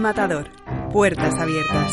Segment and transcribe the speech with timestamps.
[0.00, 0.48] Matador.
[0.92, 1.92] Puertas abiertas.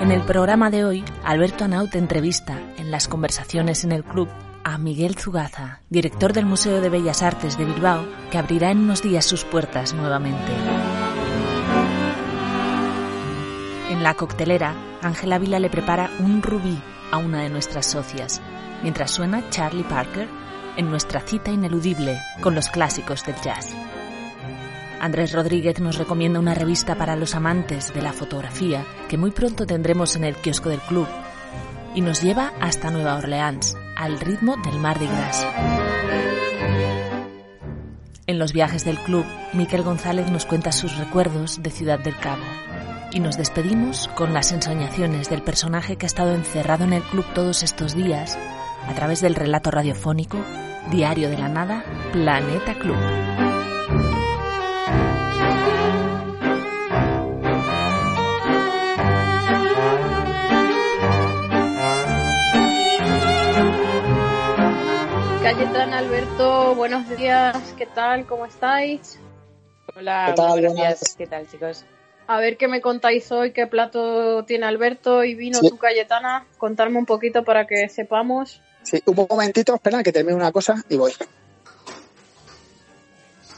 [0.00, 4.28] En el programa de hoy, Alberto Anaut entrevista en las conversaciones en el club
[4.64, 9.02] a Miguel Zugaza, director del Museo de Bellas Artes de Bilbao, que abrirá en unos
[9.02, 10.52] días sus puertas nuevamente.
[13.90, 18.40] En la coctelera, Ángela Vila le prepara un rubí a una de nuestras socias,
[18.82, 20.28] mientras suena Charlie Parker
[20.78, 23.74] en nuestra cita ineludible con los clásicos del jazz.
[25.00, 29.66] Andrés Rodríguez nos recomienda una revista para los amantes de la fotografía que muy pronto
[29.66, 31.06] tendremos en el kiosco del club
[31.94, 35.46] y nos lleva hasta Nueva Orleans, al ritmo del Mardi Gras.
[38.26, 42.42] En los viajes del club, Miquel González nos cuenta sus recuerdos de Ciudad del Cabo.
[43.10, 47.24] Y nos despedimos con las ensoñaciones del personaje que ha estado encerrado en el club
[47.34, 48.38] todos estos días
[48.86, 50.38] a través del relato radiofónico
[50.90, 52.96] Diario de la Nada, Planeta Club.
[65.42, 68.26] Cayetana, Alberto, buenos días, ¿qué tal?
[68.26, 69.18] ¿Cómo estáis?
[69.96, 70.50] Hola, ¿Qué tal?
[70.50, 71.14] buenos días.
[71.16, 71.84] ¿Qué tal, chicos?
[72.26, 75.70] A ver qué me contáis hoy, qué plato tiene Alberto y vino Sí.
[75.70, 76.44] tú, Cayetana.
[76.58, 78.60] Contarme un poquito para que sepamos.
[78.88, 81.12] Sí, un momentito, espera que termine una cosa y voy.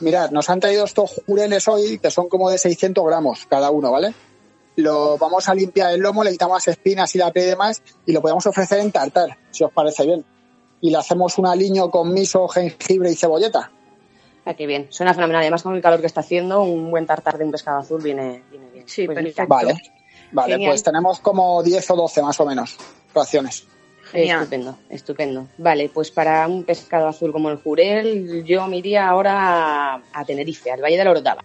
[0.01, 3.93] Mirad, nos han traído estos jureles hoy que son como de 600 gramos cada uno,
[3.93, 4.13] ¿vale?
[4.77, 7.83] Lo vamos a limpiar el lomo, le quitamos las espinas y la piel y demás
[8.07, 10.25] y lo podemos ofrecer en tartar, si os parece bien.
[10.81, 13.71] Y le hacemos un aliño con miso, jengibre y cebolleta.
[14.47, 14.87] Ah, qué bien.
[14.91, 15.43] Suena fenomenal.
[15.43, 18.43] Además, con el calor que está haciendo, un buen tartar de un pescado azul viene,
[18.51, 18.89] viene bien.
[18.89, 19.47] Sí, Pues perfecto.
[19.47, 19.75] Vale,
[20.33, 20.71] vale, Genial.
[20.73, 22.77] pues tenemos como 10 o 12 más o menos
[23.15, 23.67] raciones.
[24.13, 25.47] Estupendo, estupendo.
[25.59, 30.71] Vale, pues para un pescado azul como el jurel, yo me iría ahora a, Tenerife,
[30.71, 31.45] al Valle de la Orotava.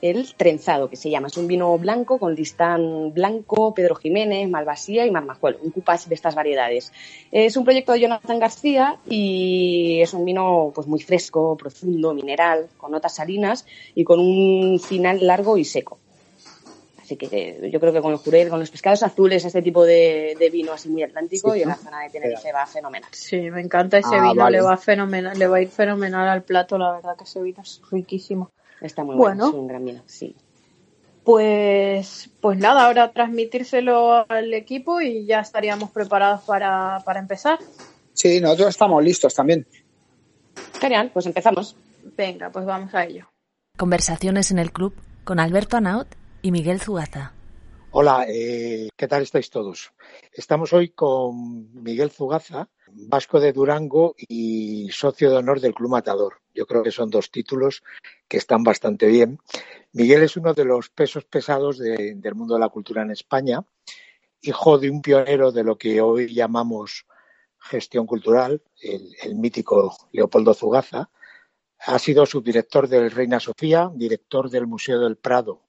[0.00, 5.06] El trenzado, que se llama, es un vino blanco con listán blanco, Pedro Jiménez, Malvasía
[5.06, 6.92] y Marmajuelo, un cupage de estas variedades.
[7.32, 12.68] Es un proyecto de Jonathan García y es un vino pues muy fresco, profundo, mineral,
[12.76, 13.64] con notas salinas
[13.94, 15.98] y con un final largo y seco.
[17.04, 19.84] Así que eh, yo creo que con el jurel, con los pescados azules, este tipo
[19.84, 23.10] de, de vino así muy atlántico Sí, y en la zona de Tenerife va fenomenal.
[23.12, 24.56] Sí, me encanta ese Ah, vino, vale.
[24.56, 27.60] le va fenomenal, le va a ir fenomenal al plato, la verdad que ese vino
[27.62, 28.50] es riquísimo.
[28.80, 29.44] Está muy Bueno.
[29.44, 30.34] bueno, es un gran vino, sí.
[31.24, 37.58] Pues, pues nada, ahora transmitírselo al equipo y ya estaríamos preparados para, para empezar.
[38.14, 39.66] Sí, nosotros estamos listos también.
[40.80, 41.76] Genial, pues empezamos.
[42.16, 43.26] Venga, pues vamos a ello.
[43.76, 44.94] Conversaciones en el club
[45.24, 46.08] con Alberto Anaut
[46.44, 47.32] y Miguel Zugaza.
[47.90, 49.92] Hola, eh, ¿qué tal estáis todos?
[50.30, 56.42] Estamos hoy con Miguel Zugaza, vasco de Durango y socio de honor del Club Matador.
[56.52, 57.82] Yo creo que son dos títulos
[58.28, 59.38] que están bastante bien.
[59.94, 63.64] Miguel es uno de los pesos pesados de- del mundo de la cultura en España,
[64.42, 67.06] hijo de un pionero de lo que hoy llamamos
[67.58, 71.08] gestión cultural, el, el mítico Leopoldo Zugaza.
[71.86, 75.63] Ha sido subdirector del Reina Sofía, director del Museo del Prado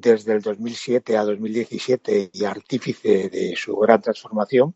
[0.00, 4.74] desde el 2007 a 2017 y artífice de su gran transformación.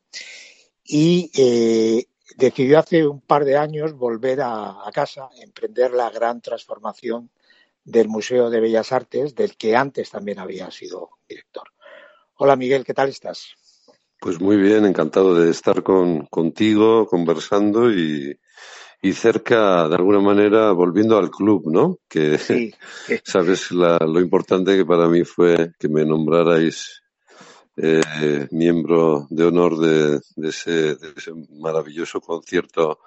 [0.84, 6.41] Y eh, decidió hace un par de años volver a, a casa, emprender la gran
[6.41, 7.30] transformación
[7.84, 11.68] del Museo de Bellas Artes, del que antes también había sido director.
[12.36, 13.54] Hola Miguel, ¿qué tal estás?
[14.21, 18.39] Pues muy bien, encantado de estar con, contigo, conversando y,
[19.02, 21.98] y cerca, de alguna manera, volviendo al club, ¿no?
[22.08, 22.38] Que,
[23.06, 27.02] Sí, sabes, la- lo importante que para mí fue que me nombrarais
[27.76, 33.00] eh, miembro de honor de, de ese, de ese maravilloso concierto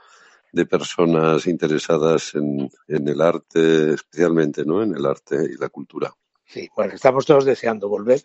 [0.51, 4.83] de personas interesadas en, en el arte, especialmente, ¿no?
[4.83, 6.13] En el arte y la cultura.
[6.45, 8.21] Sí, bueno, estamos todos deseando volver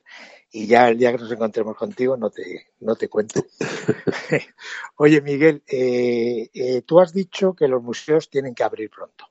[0.51, 3.45] y ya el día que nos encontremos contigo no te, no te cuento.
[4.97, 9.27] Oye, Miguel, eh, eh, tú has dicho que los museos tienen que abrir pronto.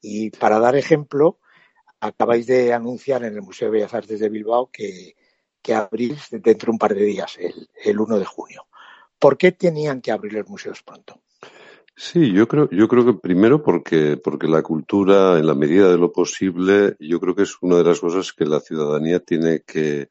[0.00, 1.38] Y para dar ejemplo,
[2.00, 5.16] acabáis de anunciar en el Museo de Bellas Artes de Bilbao que,
[5.62, 8.66] que abrís dentro de un par de días, el, el 1 de junio.
[9.18, 11.22] ¿Por qué tenían que abrir los museos pronto?
[11.96, 15.96] Sí, yo creo, yo creo que primero porque, porque la cultura, en la medida de
[15.96, 20.08] lo posible, yo creo que es una de las cosas que la ciudadanía tiene que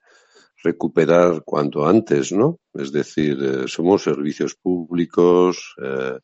[0.63, 2.59] recuperar cuanto antes, ¿no?
[2.73, 6.19] Es decir, eh, somos servicios públicos eh,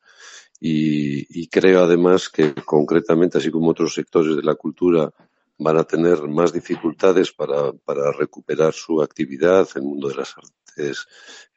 [0.62, 5.12] y, y, creo además que concretamente, así como otros sectores de la cultura,
[5.60, 10.36] van a tener más dificultades para, para recuperar su actividad en el mundo de las
[10.38, 11.06] artes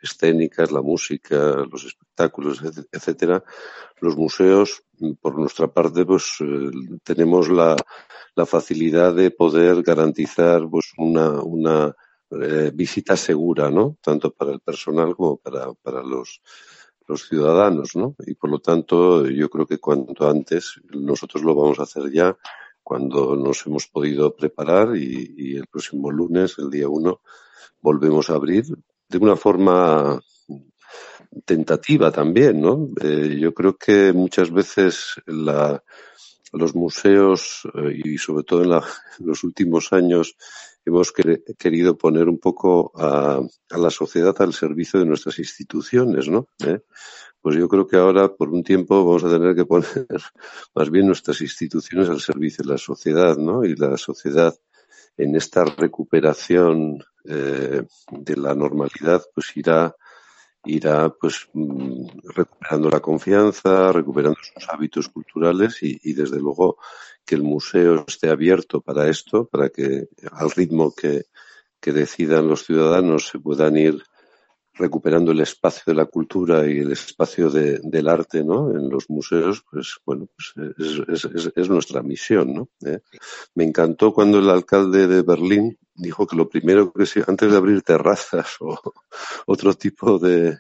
[0.01, 2.61] escénicas, la música, los espectáculos,
[2.91, 3.45] etcétera.
[4.01, 4.83] Los museos,
[5.21, 6.71] por nuestra parte, pues eh,
[7.05, 7.77] tenemos la,
[8.35, 11.95] la, facilidad de poder garantizar pues una, una
[12.31, 13.97] eh, visita segura, ¿no?
[14.01, 16.43] Tanto para el personal como para, para los,
[17.07, 18.17] los ciudadanos, ¿no?
[18.27, 22.37] Y por lo tanto, yo creo que cuanto antes nosotros lo vamos a hacer ya
[22.93, 27.23] cuando nos hemos podido preparar y, el próximo lunes, el día uno,
[27.81, 28.67] volvemos a abrir
[29.09, 30.21] de una forma
[31.47, 32.89] tentativa también, ¿no?
[33.01, 38.83] Eh, yo creo que muchas veces los museos eh, y sobre todo en,
[39.27, 40.37] los últimos años
[40.85, 43.41] hemos querido poner un poco a,
[43.71, 46.47] a, la sociedad al servicio de nuestras instituciones, ¿no?
[46.63, 46.81] ¿Eh?
[47.43, 49.87] Pues yo creo que ahora, por un tiempo, vamos a tener que poner
[50.75, 53.65] más bien nuestras instituciones al servicio de la sociedad, ¿no?
[53.65, 54.55] Y la sociedad
[55.17, 59.95] en esta recuperación eh, de la normalidad, pues irá
[60.65, 62.07] irá pues mm,
[62.37, 66.79] recuperando la confianza, recuperando sus hábitos culturales y, y, desde luego
[67.25, 71.25] que el museo esté abierto para esto, para que al ritmo que,
[71.81, 74.03] que decidan los ciudadanos se puedan ir
[74.75, 78.71] recuperando el espacio de la cultura y el espacio de, del arte ¿no?
[78.71, 80.75] en los museos, pues bueno, pues
[81.09, 82.55] es, es, es nuestra misión.
[82.55, 82.69] ¿no?
[82.85, 83.01] ¿Eh?
[83.55, 87.57] Me encantó cuando el alcalde de Berlín dijo que lo primero que se, antes de
[87.57, 88.79] abrir terrazas o
[89.47, 90.59] otro tipo de,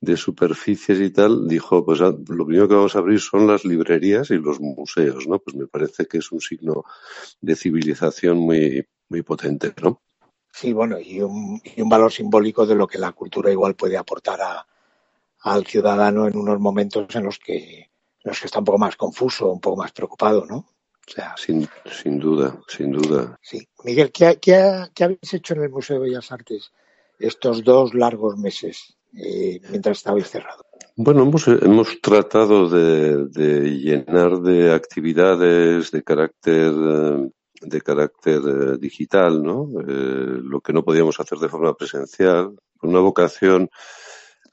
[0.00, 4.30] de superficies y tal, dijo, pues lo primero que vamos a abrir son las librerías
[4.30, 5.38] y los museos, ¿no?
[5.38, 6.84] Pues me parece que es un signo
[7.40, 10.02] de civilización muy, muy potente, ¿no?
[10.54, 13.96] Sí, bueno, y un, y un valor simbólico de lo que la cultura igual puede
[13.96, 14.64] aportar a,
[15.40, 17.88] al ciudadano en unos momentos en los que, en
[18.22, 20.58] los que está un poco más confuso, un poco más preocupado, ¿no?
[20.58, 23.36] O sea, sin, sin duda, sin duda.
[23.42, 23.66] Sí.
[23.82, 26.70] Miguel, ¿qué, qué, ¿qué habéis hecho en el Museo de Bellas Artes
[27.18, 30.62] estos dos largos meses eh, mientras estabais cerrado?
[30.94, 36.72] Bueno, hemos, hemos tratado de, de, llenar de actividades de carácter
[37.60, 39.68] de carácter eh, digital, ¿no?
[39.80, 43.70] Eh, lo que no podíamos hacer de forma presencial, una vocación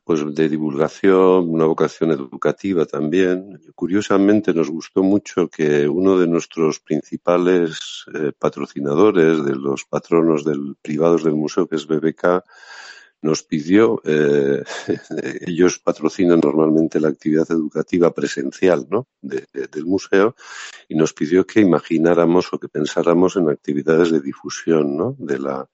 [0.04, 3.62] pues de divulgación, una vocación educativa también.
[3.76, 10.76] Curiosamente nos gustó mucho que uno de nuestros principales eh, patrocinadores, de los patronos del,
[10.82, 12.44] privados del museo, que es BBK,
[13.22, 14.64] nos pidió, eh,
[15.46, 19.08] ellos patrocinan normalmente la actividad educativa presencial ¿no?
[19.22, 20.36] De, de, del museo
[20.90, 25.16] y nos pidió que imagináramos o que pensáramos en actividades de difusión ¿no?
[25.20, 25.70] de la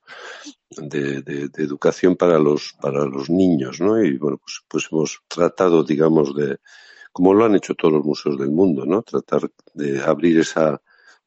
[0.69, 4.03] de, de, de, educación para los para los niños ¿no?
[4.03, 6.57] y bueno pues, pues hemos tratado digamos de
[7.13, 10.81] como lo han hecho todos los museos del mundo no tratar de abrir esa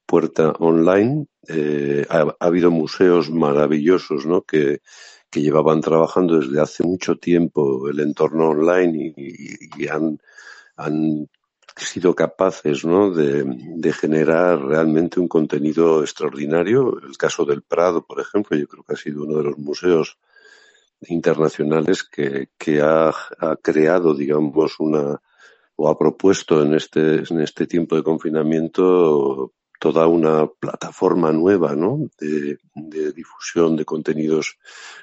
[0.05, 4.83] puerta online eh, ha, ha habido museos maravillosos no que
[5.31, 10.19] que llevaban trabajando desde hace mucho tiempo el entorno online y, han,
[10.77, 11.29] han,
[11.77, 13.11] sido capaces ¿no?
[13.11, 17.01] de, generar realmente un contenido extraordinario.
[17.01, 20.19] El caso del Prado, por ejemplo, yo creo que ha sido uno de los museos
[21.09, 25.21] internacionales que, que ha, ha creado, digamos, una
[25.83, 32.09] o ha propuesto en este, en este tiempo de confinamiento toda una plataforma nueva ¿no?
[32.21, 32.59] de,
[33.13, 34.59] difusión de contenidos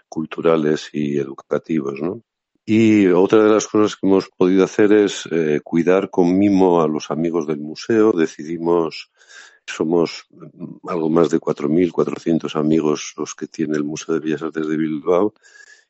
[0.07, 1.99] culturales y educativos.
[1.99, 2.21] ¿no?
[2.63, 6.87] Y otra de las cosas que hemos podido hacer es eh, cuidar con mimo a
[6.87, 8.11] los amigos del museo.
[8.11, 9.11] Decidimos,
[9.65, 10.27] somos
[10.87, 15.33] algo más de 4.400 amigos los que tiene el Museo de Bellas Artes de Bilbao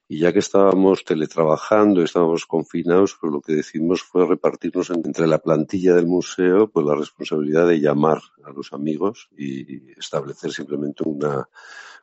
[0.10, 5.40] y ya que estábamos teletrabajando, estábamos confinados, pues lo que decidimos fue repartirnos entre la
[5.40, 11.50] plantilla del museo pues la responsabilidad de llamar a los amigos y establecer simplemente una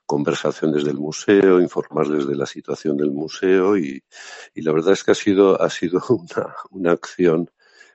[0.06, 4.02] conversación desde el museo, informarles de la situación del museo y,
[4.54, 7.50] y la verdad es que ha sido, ha sido una, una acción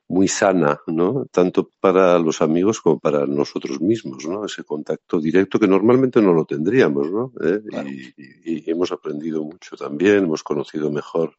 [0.09, 1.27] muy sana, ¿no?
[1.31, 4.43] Tanto para los amigos como para nosotros mismos, ¿no?
[4.43, 7.31] Ese contacto directo que normalmente no lo tendríamos, ¿no?
[7.41, 7.61] ¿Eh?
[8.43, 11.35] Y, hemos aprendido mucho también, hemos conocido mejor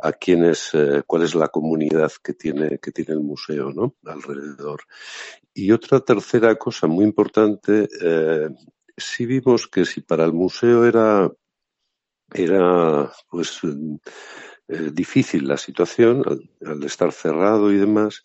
[0.00, 3.96] a quién es, eh, cuál es la comunidad que tiene, que tiene el museo, ¿no?
[4.04, 4.82] Alrededor.
[5.54, 8.50] Y otra tercera cosa muy importante, eh,
[8.98, 11.30] sí vimos que si para el museo era,
[12.34, 13.60] era, pues,
[14.68, 16.22] eh, difícil la situación
[16.60, 18.22] al, estar cerrado y demás,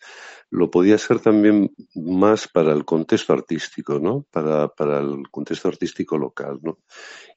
[0.50, 4.26] lo podía ser también más para el contexto artístico, ¿no?
[4.30, 6.80] Para, para el contexto artístico local, ¿no?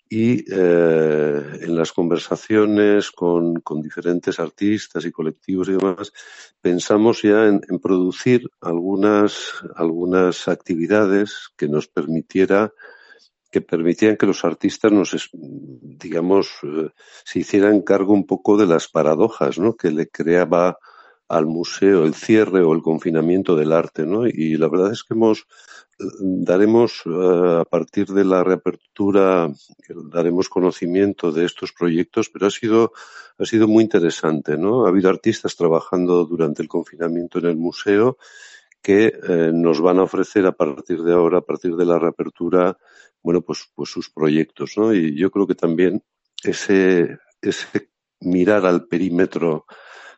[0.09, 6.11] Y eh, en las conversaciones con, con, diferentes artistas y colectivos y demás,
[6.59, 12.73] pensamos ya en, en producir algunas, algunas actividades que nos permitiera
[13.61, 16.89] permitían que los artistas nos, digamos, eh,
[17.23, 19.75] se hicieran cargo un poco de las paradojas, ¿no?
[19.75, 20.77] Que le creaba
[21.27, 24.27] al museo el cierre o el confinamiento del arte, ¿no?
[24.27, 25.39] Y la verdad es que hemos
[25.99, 29.51] eh, daremos eh, a partir de la reapertura
[30.11, 32.93] daremos conocimiento de estos proyectos, pero ha sido
[33.39, 34.85] ha sido muy interesante, ¿no?
[34.85, 38.17] Ha habido artistas trabajando durante el confinamiento en el museo
[38.87, 42.77] que nos van a ofrecer a partir de ahora, a partir de la reapertura,
[43.21, 44.93] bueno, pues, pues sus proyectos, ¿no?
[44.93, 46.01] Y yo creo que también
[46.41, 47.89] ese, ese
[48.21, 49.65] mirar al perímetro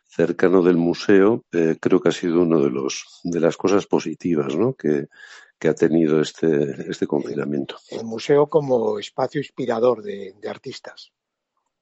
[0.06, 4.54] cercano del museo eh, creo que ha sido uno de los de las cosas positivas
[4.54, 4.74] ¿no?
[4.74, 5.08] que,
[5.58, 7.76] que ha tenido este, este confinamiento.
[7.90, 11.10] El museo como espacio inspirador de, de artistas.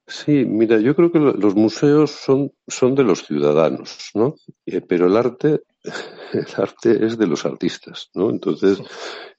[0.07, 4.33] Sí, mira, yo creo que los museos son, son de los ciudadanos, ¿no?
[4.65, 5.61] Eh, pero el arte
[6.33, 8.29] el arte es de los artistas, ¿no?
[8.29, 8.79] Entonces,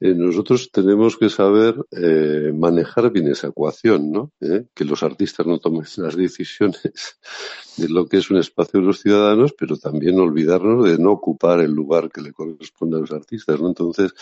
[0.01, 4.33] eh, nosotros tenemos que saber eh, manejar bien esa ecuación, ¿no?
[4.41, 4.65] ¿Eh?
[4.75, 7.19] Que los artistas no tomen las decisiones
[7.77, 11.61] de lo que es un espacio de los ciudadanos, pero también olvidarnos de no ocupar
[11.61, 13.69] el lugar que le corresponde a los artistas, ¿no?
[13.69, 14.15] Entonces,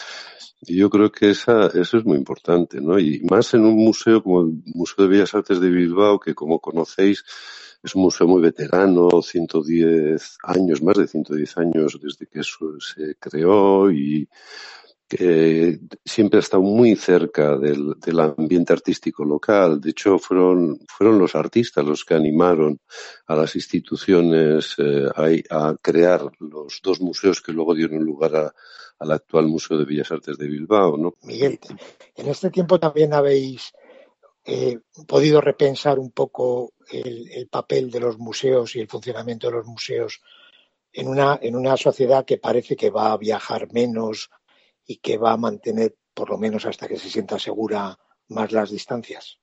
[0.62, 2.98] yo creo que esa, eso es muy importante, ¿no?
[2.98, 6.58] Y más en un museo como el Museo de Bellas Artes de Bilbao, que como
[6.58, 7.24] conocéis,
[7.82, 13.90] es un museo muy veterano, 110 años, más de 110 años desde que se creó
[13.90, 14.28] y
[15.08, 19.80] que siempre ha estado muy cerca del, del, ambiente artístico local.
[19.80, 22.78] De hecho, fueron, fueron los artistas los que animaron
[23.26, 25.08] a las instituciones eh,
[25.48, 28.54] a, a, crear los dos museos que luego dieron lugar a,
[28.98, 30.96] al actual Museo de Bellas Artes de Bilbao.
[30.96, 31.14] ¿no?
[31.22, 31.58] Miguel,
[32.16, 33.72] en este tiempo también habéis
[34.50, 39.52] eh, podido repensar un poco el, el, papel de los museos y el funcionamiento de
[39.52, 40.22] los museos
[40.90, 44.30] en una, en una sociedad que parece que va a viajar menos
[44.86, 48.70] y que va a mantener, por lo menos hasta que se sienta segura, más las
[48.70, 49.38] distancias.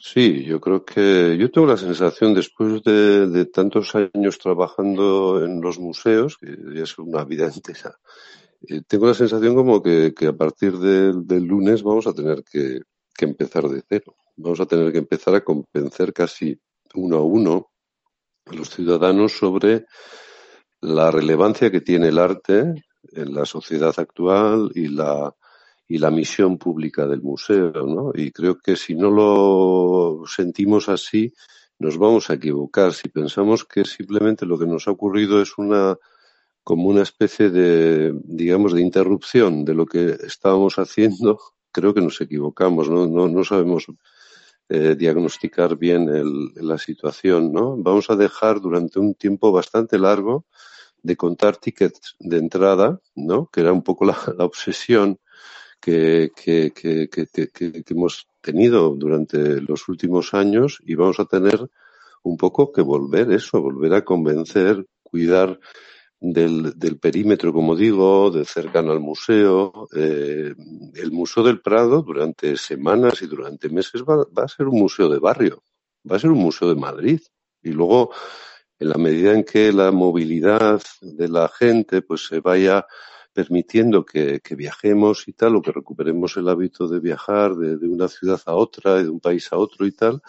[0.00, 5.78] Sí, yo creo que yo tengo la sensación, después de, tantos años trabajando en los
[5.78, 7.96] museos, que es una vida entera,
[8.68, 12.80] eh, tengo la sensación como que, a partir de, del lunes vamos a tener que,
[13.18, 14.16] que empezar de cero.
[14.36, 16.58] Vamos a tener que empezar a convencer casi
[16.94, 17.70] uno a uno
[18.46, 19.84] a los ciudadanos sobre
[20.80, 25.34] la relevancia que tiene el arte en la sociedad actual y la
[25.90, 28.12] y la misión pública del museo, ¿no?
[28.14, 31.32] Y creo que si no lo sentimos así,
[31.78, 32.92] nos vamos a equivocar.
[32.92, 35.96] Si pensamos que simplemente lo que nos ha ocurrido es una
[36.62, 41.38] como una especie de, digamos, de interrupción de lo que estábamos haciendo,
[41.72, 43.86] creo que nos equivocamos, no, no, no sabemos
[44.68, 47.76] eh, diagnosticar bien el, la situación, ¿no?
[47.76, 50.44] Vamos a dejar durante un tiempo bastante largo
[51.02, 53.48] de contar tickets de entrada, ¿no?
[53.52, 55.18] Que era un poco la, la obsesión
[55.80, 61.68] que, que, que, que, hemos tenido durante los últimos años y vamos a tener
[62.22, 65.58] un poco que volver eso, volver a convencer, cuidar
[66.20, 69.88] del, del, perímetro, como digo, de cercano al museo.
[69.94, 70.54] Eh,
[70.94, 75.18] el Museo del Prado durante semanas y durante meses va, a ser un museo de
[75.18, 75.62] barrio,
[76.10, 77.20] va a ser un museo de Madrid.
[77.62, 78.12] Y luego,
[78.78, 82.86] en la medida en que la movilidad de la gente pues se vaya
[83.32, 88.40] permitiendo que, viajemos y tal, o que recuperemos el hábito de viajar de, una ciudad
[88.46, 90.20] a otra, de un país a otro y tal,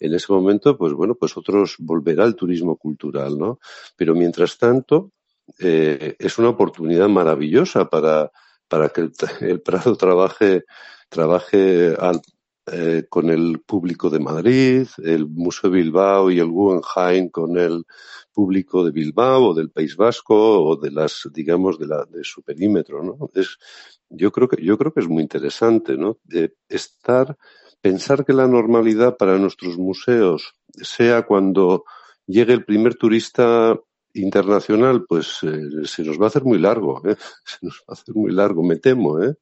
[0.00, 3.58] en ese momento, pues bueno, pues otros volverá el turismo cultural, ¿no?
[3.96, 5.12] Pero mientras tanto,
[5.58, 8.30] eh, es una oportunidad maravillosa para,
[8.68, 10.64] para que el, el Prado trabaje,
[11.08, 12.20] trabaje al,
[12.66, 17.84] eh, con el público de Madrid, el Museo de Bilbao y el Guggenheim con el
[18.32, 22.42] público de Bilbao o del País Vasco o de las, digamos, de, la, de su
[22.42, 23.28] perímetro, ¿no?
[23.34, 23.58] Es,
[24.08, 26.18] yo creo que, yo creo que es muy interesante, ¿no?
[26.66, 27.36] Estar,
[27.82, 31.84] pensar que la normalidad para nuestros museos sea cuando
[32.26, 33.78] llegue el primer turista
[34.14, 37.16] internacional, pues eh, se nos va a hacer muy largo, ¿eh?
[37.44, 39.34] se nos va a hacer muy largo, me temo, ¿eh?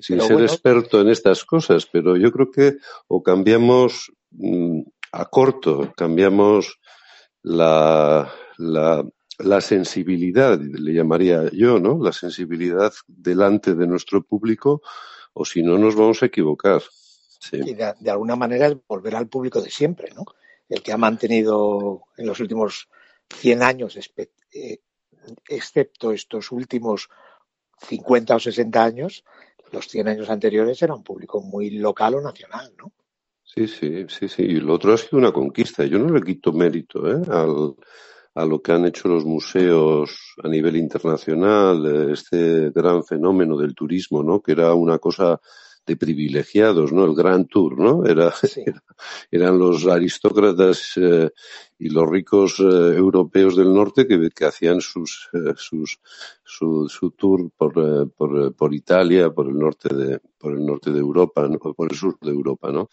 [0.00, 2.76] sin ser experto en estas cosas, pero yo creo que
[3.08, 4.80] o cambiamos mm,
[5.12, 6.80] a corto, cambiamos
[7.42, 9.04] la, la,
[9.38, 11.98] la, sensibilidad, le llamaría yo, ¿no?
[12.02, 14.80] La sensibilidad delante de nuestro público,
[15.34, 16.82] o si no nos vamos a equivocar.
[17.50, 20.24] Y de, de, alguna manera es volver al público de siempre, ¿no?
[20.70, 22.88] El que ha mantenido en los últimos
[23.30, 24.80] 100 años, eh,
[25.48, 27.08] excepto estos últimos
[27.88, 29.24] 50 o 60 años,
[29.72, 32.92] los 100 años anteriores era un público muy local o nacional, ¿no?
[33.44, 34.42] Sí, sí, sí, sí.
[34.42, 35.84] Y lo otro ha sido una conquista.
[35.84, 37.20] Yo no le quito mérito ¿eh?
[37.28, 37.74] Al,
[38.34, 44.22] a lo que han hecho los museos a nivel internacional, este gran fenómeno del turismo,
[44.22, 44.40] ¿no?
[44.40, 45.40] Que era una cosa
[45.86, 47.04] de privilegiados, ¿no?
[47.04, 48.04] El Grand Tour, ¿no?
[48.06, 48.32] Era,
[49.30, 51.30] eran los aristócratas eh,
[51.78, 55.98] y los ricos eh, europeos del norte que, que hacían sus, eh, sus,
[56.44, 61.00] su, su tour por, por, por, Italia, por el norte de, por el norte de
[61.00, 61.58] Europa, ¿no?
[61.58, 62.88] por el sur de Europa, ¿no?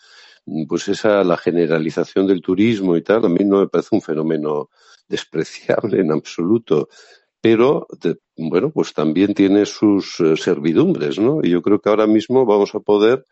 [0.68, 4.70] Pues esa, la generalización del turismo y tal, a mí no me parece un fenómeno
[5.08, 6.90] despreciable en absoluto
[7.42, 7.88] pero
[8.38, 11.40] bueno, pues también tiene sus eh, servidumbres, ¿no?
[11.44, 13.26] Y yo creo que ahora mismo vamos a poder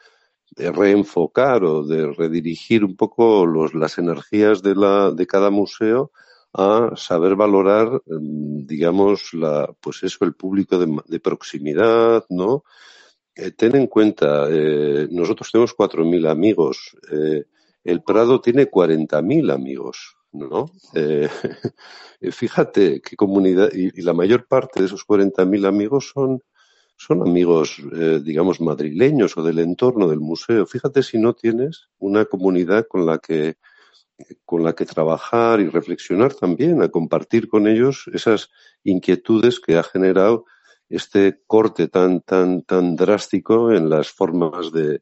[0.56, 6.12] de reenfocar o de redirigir un poco los, las energías de, la, de cada museo
[6.54, 12.64] a saber valorar, mm, digamos, la, pues eso, el público de, de proximidad, ¿no?
[13.38, 17.44] Eh, ten en cuenta, eh, nosotros tenemos 4.000 amigos, eh,
[17.84, 20.72] el Prado tiene 40.000 amigos, ¿no?
[22.20, 26.42] Eh, fíjate qué comunidad, y, y, la mayor parte de esos 40.000 amigos son,
[26.96, 30.66] son amigos, eh, digamos, madrileños o del entorno del museo.
[30.66, 33.58] Fíjate si no tienes una comunidad con la que
[34.46, 38.50] con la que trabajar y reflexionar también, a compartir con ellos esas
[38.84, 40.46] inquietudes que ha generado
[40.90, 45.02] este corte tan, tan, tan drástico en las formas de,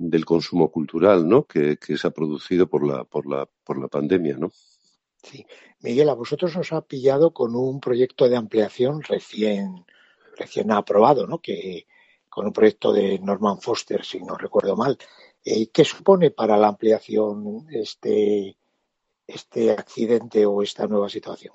[0.00, 1.44] del consumo cultural, ¿no?
[1.44, 4.50] Que, que, se ha producido por la, por la, por la pandemia, ¿no?
[5.22, 5.46] Sí.
[5.80, 9.84] Miguel, a vosotros os ha pillado con un proyecto de ampliación recién,
[10.36, 11.38] recién aprobado, ¿no?
[11.40, 11.86] Que,
[12.30, 14.96] con un proyecto de Norman Foster, si no recuerdo mal.
[15.44, 18.56] Eh, ¿Qué supone para la ampliación este,
[19.26, 21.54] este accidente o esta nueva situación?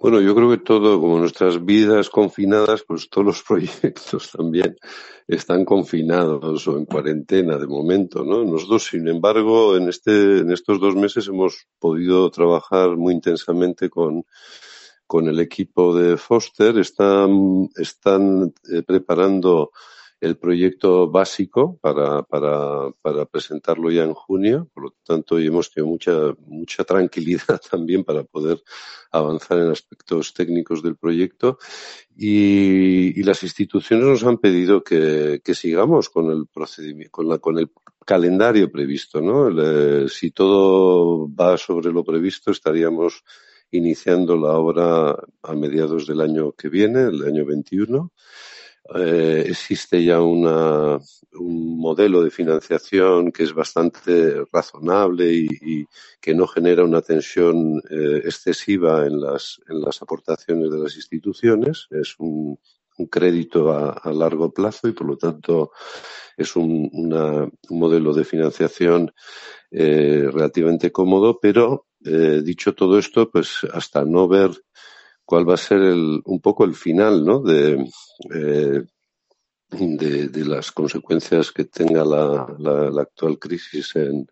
[0.00, 4.74] Bueno, yo creo que todo, como nuestras vidas confinadas, pues todos los proyectos también
[5.28, 8.42] están confinados o en cuarentena de momento, ¿no?
[8.42, 14.24] Nosotros, sin embargo, en este, en estos dos meses hemos podido trabajar muy intensamente con,
[15.06, 16.78] con el equipo de Foster.
[16.78, 19.70] Están, están eh, preparando
[20.20, 24.68] el proyecto básico para, para, para presentarlo ya en junio.
[24.74, 26.12] Por lo tanto, hemos tenido mucha,
[26.46, 28.62] mucha tranquilidad también para poder
[29.12, 31.58] avanzar en aspectos técnicos del proyecto.
[32.16, 37.58] Y, las instituciones nos han pedido que, que sigamos con el procedimiento, con, la, con
[37.58, 37.70] el
[38.04, 39.48] calendario previsto, ¿no?
[39.48, 43.22] El, si todo va sobre lo previsto, estaríamos
[43.70, 48.12] iniciando la obra a mediados del año que viene, el año 21
[48.94, 50.98] eh, existe ya una,
[51.34, 55.86] un modelo de financiación que es bastante razonable y,
[56.20, 61.86] que no genera una tensión eh, excesiva en las, en las aportaciones de las instituciones.
[61.90, 62.58] Es un,
[62.98, 65.72] un crédito a, a, largo plazo y por lo tanto
[66.36, 69.12] es un, una, un modelo de financiación
[69.70, 74.50] eh, relativamente cómodo, pero eh, dicho todo esto, pues hasta no ver
[75.30, 77.38] cuál va a ser el, un poco el final ¿no?
[77.38, 77.86] de,
[78.34, 78.82] eh,
[79.70, 84.26] de, las consecuencias que tenga la, la, la actual crisis en,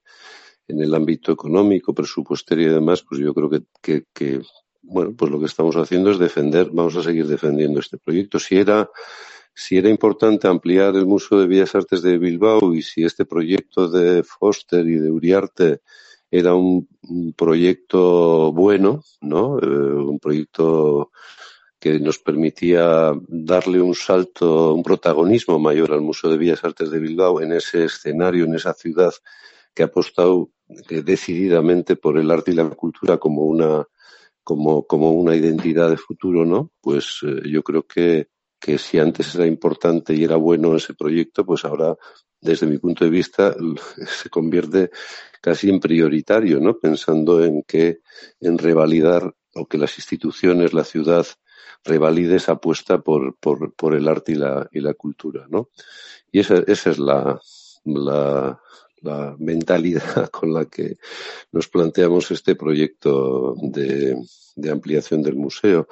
[0.66, 4.42] en, el ámbito económico, presupuestario y demás, pues yo creo que, que, que,
[4.82, 8.40] bueno, pues lo que estamos haciendo es defender, vamos a seguir defendiendo este proyecto.
[8.40, 8.90] Si era,
[9.54, 13.88] si era importante ampliar el Museo de Bellas Artes de Bilbao y si este proyecto
[13.88, 15.80] de Foster y de Uriarte
[16.30, 16.88] era un,
[17.36, 19.58] proyecto bueno, ¿no?
[19.58, 21.10] Eh, un proyecto
[21.78, 26.98] que nos permitía darle un salto, un protagonismo mayor al Museo de Bellas Artes de
[26.98, 29.12] Bilbao en ese escenario, en esa ciudad
[29.74, 33.86] que ha apostado decididamente por el arte y la cultura como una
[34.48, 36.72] como, como una identidad de futuro, ¿no?
[36.80, 41.44] Pues eh, yo creo que, que si antes era importante y era bueno ese proyecto,
[41.44, 41.94] pues ahora,
[42.40, 43.54] desde mi punto de vista,
[44.06, 44.90] se convierte
[45.40, 46.78] casi en prioritario, ¿no?
[46.78, 48.00] Pensando en que,
[48.40, 51.26] en revalidar o que las instituciones, la ciudad,
[51.84, 55.70] revalide esa apuesta por, por, el arte y la, y la cultura, ¿no?
[56.30, 57.40] Y esa, esa es la,
[57.84, 58.60] la,
[59.02, 60.98] la mentalidad con la que
[61.52, 64.16] nos planteamos este proyecto de,
[64.70, 65.88] ampliación del museo.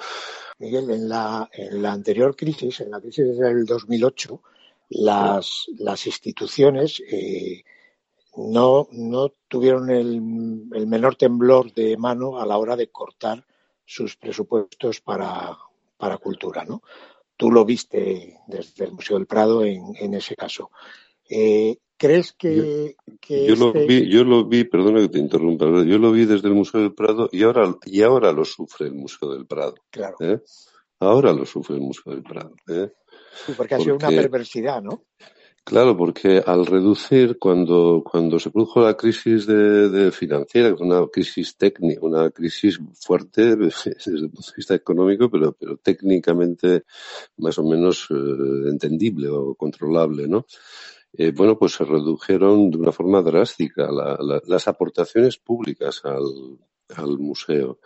[0.59, 4.41] Miguel, en la, en la anterior crisis, en la crisis del 2008,
[4.89, 7.63] las, las instituciones eh,
[8.37, 10.21] no, no tuvieron el,
[10.73, 13.45] el, menor temblor de mano a la hora de cortar
[13.85, 15.57] sus presupuestos para,
[15.97, 16.81] para cultura, ¿no?
[17.35, 20.71] Tú lo viste desde el Museo del Prado en, en ese caso.
[21.29, 22.95] Eh, ¿Crees que,
[23.27, 26.47] yo, lo este vi, yo lo vi, perdona que te interrumpa, yo lo vi desde
[26.47, 29.75] el Museo del Prado y ahora y ahora lo sufre el Museo del Prado.
[29.89, 30.15] Claro.
[30.19, 30.39] ¿eh?
[30.99, 32.53] Ahora lo sufre el Museo del Prado.
[32.67, 32.91] ¿eh?
[33.55, 35.03] Porque ha sido una perversidad, ¿no?
[35.67, 41.57] Claro, porque al reducir, cuando, cuando se produjo la crisis de, de financiera, una crisis
[41.57, 46.83] técnica, una crisis fuerte desde el punto de vista económico, pero, pero técnicamente
[47.35, 50.45] más o menos eh, entendible o controlable, ¿no?
[51.11, 56.59] Eh, bueno, pues se redujeron de una forma drástica las aportaciones públicas al,
[56.95, 57.79] al museo.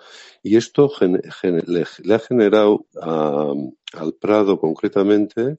[0.43, 5.57] Y esto le, ha generado al Prado concretamente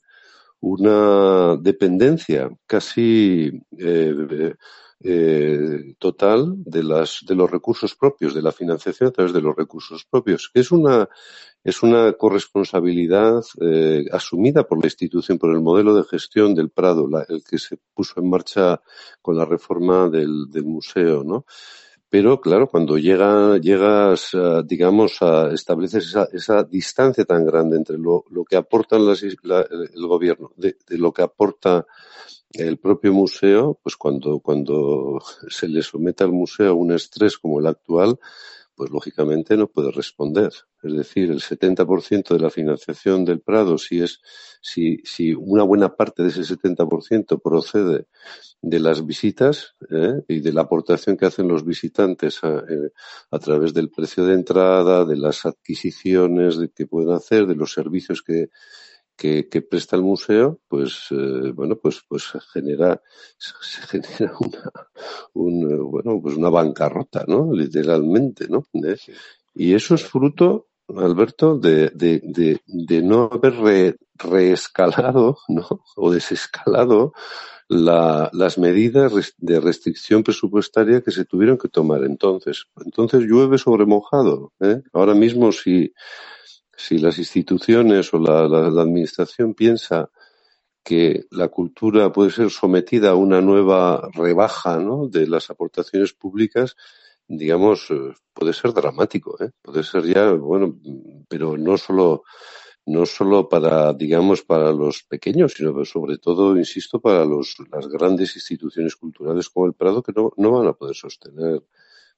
[0.61, 4.55] una dependencia casi eh,
[5.05, 9.57] eh, total de, las, de los recursos propios, de la financiación a través de los
[9.57, 11.09] recursos propios, es una,
[11.65, 17.09] es una corresponsabilidad eh, asumida por la institución, por el modelo de gestión del Prado,
[17.29, 18.81] el que se puso en marcha
[19.21, 21.45] con la reforma del museo, ¿no?
[22.13, 24.33] Pero claro, cuando llega, llegas,
[24.67, 30.07] digamos, a establecer esa, esa, distancia tan grande entre lo, que aportan las, la, el
[30.07, 31.87] gobierno, de, de, lo que aporta
[32.51, 37.61] el propio museo, pues cuando, cuando se le somete al museo a un estrés como
[37.61, 38.19] el actual,
[38.75, 40.51] pues lógicamente no puede responder.
[40.83, 44.21] Es decir, el 70% de la financiación del Prado, si es,
[44.61, 48.07] si, si una buena parte de ese 70% procede
[48.61, 50.23] de las visitas ¿eh?
[50.29, 52.91] y de la aportación que hacen los visitantes a, eh,
[53.31, 58.23] a, través del precio de entrada, de las adquisiciones que pueden hacer, de los servicios
[58.23, 58.49] que,
[59.17, 63.01] que, que presta el museo, pues eh, bueno, pues pues genera
[63.39, 63.53] se
[63.89, 64.73] genera una
[65.35, 67.53] un, bueno pues una bancarrota, ¿no?
[67.53, 68.65] Literalmente, ¿no?
[68.75, 68.97] ¿Eh?
[69.55, 75.67] Y eso es fruto Alberto, de, de, de, de no haber re, reescalado ¿no?
[75.97, 77.13] o desescalado
[77.69, 82.67] la, las medidas de restricción presupuestaria que se tuvieron que tomar entonces.
[82.85, 84.53] Entonces llueve sobre mojado.
[84.61, 84.83] ¿eh?
[84.93, 85.95] Ahora mismo si
[86.77, 88.43] si las instituciones o la,
[88.83, 90.11] administración piensa
[90.83, 95.07] que la cultura puede ser sometida a una nueva rebaja ¿no?
[95.09, 96.77] de las aportaciones públicas,
[97.29, 99.51] digamos, eh, puede ser dramático, ¿eh?
[99.63, 100.77] puede ser ya, bueno,
[101.29, 102.25] pero no solo,
[102.87, 108.35] no solo para, digamos, para los pequeños, sino sobre todo, insisto, para los, las grandes
[108.35, 111.63] instituciones culturales como el Prado, que no, no van a poder sostener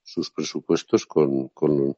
[0.03, 1.97] sus presupuestos con, con,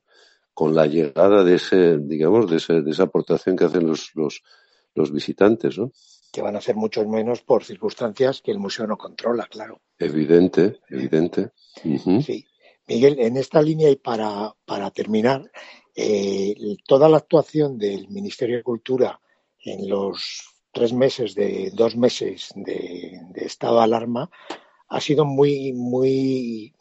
[0.57, 4.41] con la llegada de ese, digamos, de, ese, de esa aportación que hacen los, los,
[4.95, 5.91] los visitantes, ¿no?
[6.33, 9.81] Que van a ser muchos menos por circunstancias que el museo no controla, claro.
[9.99, 11.51] Evidente, evidente.
[11.83, 12.23] Uh -huh.
[12.23, 12.43] Sí.
[12.87, 15.51] Miguel, en esta línea y para, para terminar,
[15.95, 16.55] eh,
[16.87, 19.21] toda la actuación del Ministerio de Cultura
[19.59, 24.31] en los tres meses de dos meses de, de estado de alarma
[24.87, 26.73] ha sido muy, muy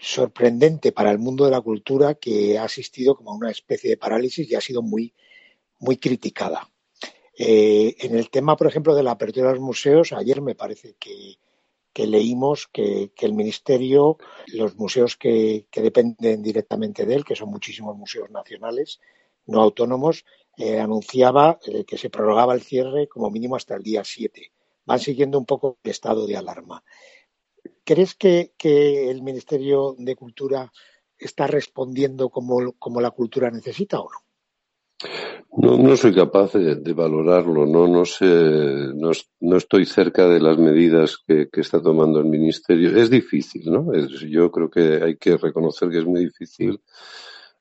[0.00, 3.96] sorprendente para el mundo de la cultura que ha asistido como a una especie de
[3.96, 5.14] parálisis y ha sido muy,
[5.78, 6.68] muy criticada.
[7.38, 10.94] Eh, en el tema, por ejemplo, de la apertura de los museos, ayer me parece
[10.98, 11.38] que,
[11.92, 17.36] que leímos que, que, el Ministerio, los museos que, que, dependen directamente de él, que
[17.36, 19.00] son muchísimos museos nacionales,
[19.46, 20.24] no autónomos,
[20.56, 24.52] eh, anunciaba eh, que se prorrogaba el cierre como mínimo hasta el día 7.
[24.84, 26.84] Van siguiendo un poco el estado de alarma.
[27.84, 30.70] ¿Crees que, que, el Ministerio de Cultura
[31.18, 34.18] está respondiendo como, como la cultura necesita o no?
[35.56, 40.58] No, no soy capaz de, valorarlo, no, no sé, no, no, estoy cerca de las
[40.58, 42.96] medidas que, que, está tomando el Ministerio.
[42.96, 43.92] Es difícil, ¿no?
[43.92, 46.80] Es, yo creo que hay que reconocer que es muy difícil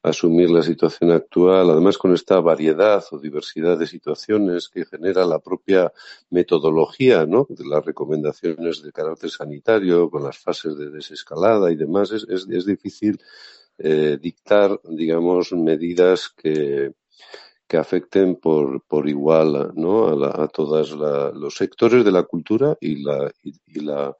[0.01, 5.39] asumir la situación actual, además con esta variedad o diversidad de situaciones que genera la
[5.39, 5.91] propia
[6.29, 7.45] metodología, ¿no?
[7.49, 12.65] De las recomendaciones de carácter sanitario, con las fases de desescalada y demás, es, es,
[12.65, 13.19] difícil
[13.77, 16.93] eh, dictar, digamos, medidas que,
[17.67, 20.07] que afecten por, por igual ¿no?
[20.07, 24.15] a, la, a todos los sectores de la cultura y la, y la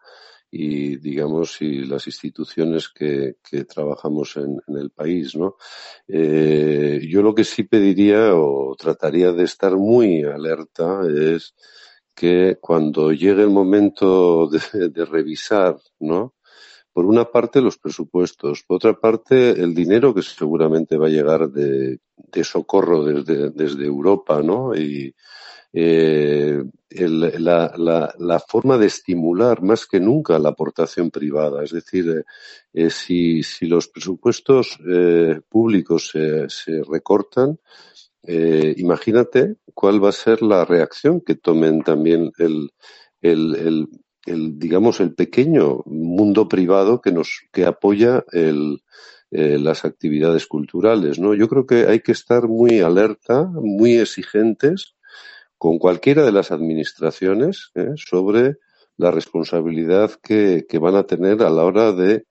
[0.51, 5.57] y digamos y las instituciones que, que trabajamos en, en, el país no
[6.07, 11.53] eh, yo lo que sí pediría o trataría de estar muy alerta es
[12.15, 16.33] que cuando llegue el momento de, de revisar, ¿no?
[16.99, 21.49] por una parte los presupuestos, por otra parte el dinero que seguramente va a llegar
[21.49, 24.75] de, de socorro desde, desde, Europa, ¿no?
[24.75, 25.15] Y
[25.71, 32.25] eh, la, la, la, forma de estimular más que nunca la aportación privada, es decir,
[32.73, 37.60] eh, si, si, los presupuestos eh, públicos se, se recortan,
[38.23, 42.71] eh, imagínate cuál va a ser la reacción que tomen también el,
[43.21, 43.88] el, el,
[44.25, 48.82] el, digamos, el pequeño mundo privado que nos, que apoya el,
[49.32, 51.34] eh, las actividades culturales, ¿no?
[51.34, 54.95] Yo creo que hay que estar muy alerta, muy exigentes
[55.59, 57.91] con cualquiera de las administraciones ¿eh?
[57.97, 58.55] sobre
[58.97, 62.25] la responsabilidad que, van a tener a la hora de,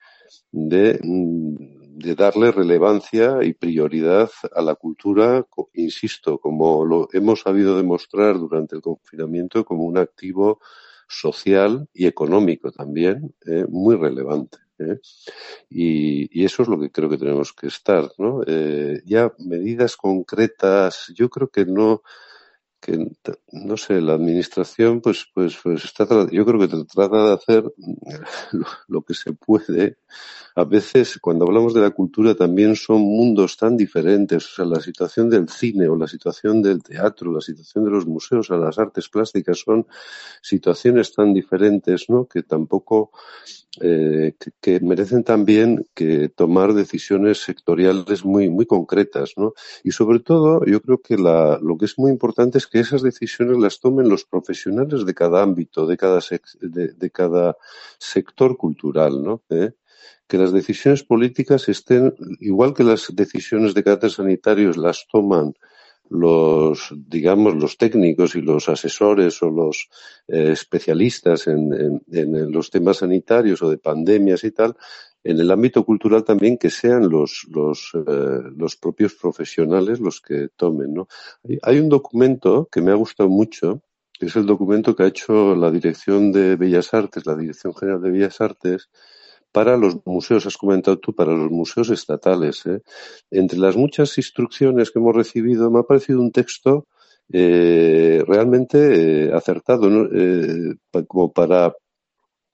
[0.51, 8.39] de, de, darle relevancia y prioridad a la cultura, insisto, como lo hemos sabido demostrar
[8.39, 10.61] durante el confinamiento, como un activo
[11.07, 14.59] social y económico también eh, muy relevante.
[14.79, 15.01] ¿eh?
[15.69, 18.11] Y, y, eso es lo que creo que tenemos que estar.
[18.19, 18.43] ¿no?
[18.47, 22.03] Eh, ya medidas concretas, yo creo que no
[22.81, 23.11] que
[23.53, 27.65] no sé la administración pues pues pues está yo creo que trata de hacer
[28.89, 29.99] lo, que se puede.
[30.55, 34.45] A veces cuando hablamos de la cultura también son mundos tan diferentes.
[34.47, 38.07] O sea la situación del cine o la situación del teatro la situación de los
[38.07, 39.87] museos a las artes plásticas son
[40.43, 43.11] situaciones tan diferentes no que tampoco
[43.81, 49.53] eh, que, merecen también que tomar decisiones sectoriales muy muy concretas no
[49.85, 53.03] y sobre todo yo creo que la, lo que es muy importante es que esas
[53.03, 56.21] decisiones las tomen los profesionales de cada ámbito, de cada,
[56.61, 57.57] de, cada
[57.99, 59.43] sector cultural, ¿no?
[59.51, 59.73] ¿Eh?
[60.27, 65.55] Que las decisiones políticas estén, igual que las decisiones de carácter sanitario las toman
[66.11, 69.89] los, digamos, los técnicos y los asesores o los
[70.27, 74.77] eh, especialistas en, en, los temas sanitarios o de pandemias y tal,
[75.23, 80.49] en el ámbito cultural también que sean los, los, eh, los propios profesionales los que
[80.57, 80.95] tomen.
[80.95, 81.09] ¿no?
[81.45, 85.09] Hay, hay, un documento que me ha gustado mucho, que es el documento que ha
[85.09, 88.89] hecho la Dirección de Bellas Artes, la Dirección General de Bellas Artes,
[89.53, 92.65] para los museos, has comentado tú, para los museos estatales.
[92.67, 92.83] ¿eh?
[93.31, 96.87] Entre las muchas instrucciones que hemos recibido, me ha parecido un texto
[97.33, 99.89] eh, realmente eh, acertado.
[100.13, 100.75] Eh,
[101.07, 101.75] como para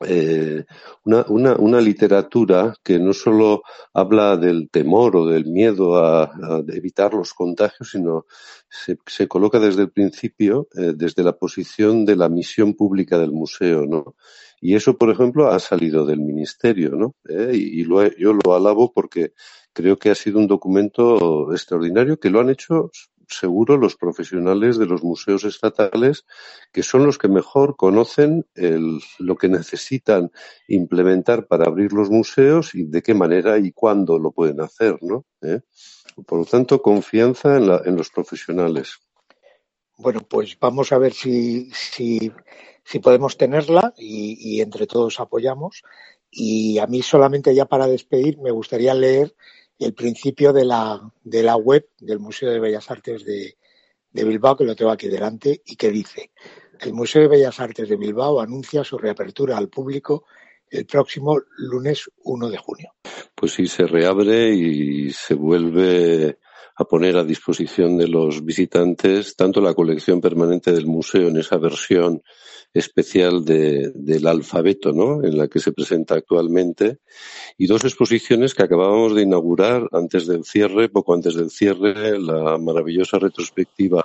[0.07, 0.65] eh,
[1.05, 3.63] una, una, una, literatura que no solo
[3.93, 6.31] habla del temor o del miedo a,
[6.69, 8.27] evitar los contagios, sino
[8.69, 13.33] se, se coloca desde el principio, eh, desde la posición de la misión pública del
[13.33, 14.15] museo, ¿no?
[14.61, 17.15] Y eso, por ejemplo, ha salido del ministerio, ¿no?
[17.29, 19.35] Eh, y, yo lo alabo porque
[19.75, 22.91] creo que ha sido un documento extraordinario que lo han hecho
[23.29, 26.25] seguro los profesionales de los museos estatales,
[26.73, 28.47] que son los que mejor conocen
[29.19, 30.31] lo que necesitan
[30.69, 35.25] implementar para abrir los museos y de qué manera y cuándo lo pueden hacer, ¿no?
[35.43, 35.61] ¿Eh?
[36.27, 38.99] Por lo tanto, confianza en, la, en, los profesionales.
[39.97, 41.71] Bueno, pues vamos a ver si
[43.03, 45.83] podemos tenerla y, y entre todos apoyamos.
[46.31, 49.35] Y a mí solamente ya para despedir me gustaría leer
[49.79, 53.57] el principio de la, de la web del Museo de Bellas Artes de,
[54.13, 56.31] de Bilbao, que lo tengo aquí delante, y que dice,
[56.81, 60.25] el Museo de Bellas Artes de Bilbao anuncia su reapertura al público
[60.71, 62.95] el próximo lunes 1 de junio.
[63.35, 66.39] Pues sí, se reabre y se vuelve
[66.77, 71.57] a poner a disposición de los visitantes tanto la colección permanente del museo en esa
[71.57, 72.23] versión
[72.75, 75.23] especial de, del alfabeto, ¿no?
[75.25, 76.99] En la que se presenta actualmente
[77.57, 82.59] y dos exposiciones que acabábamos de inaugurar antes del cierre, poco antes del cierre, la
[82.59, 84.05] maravillosa retrospectiva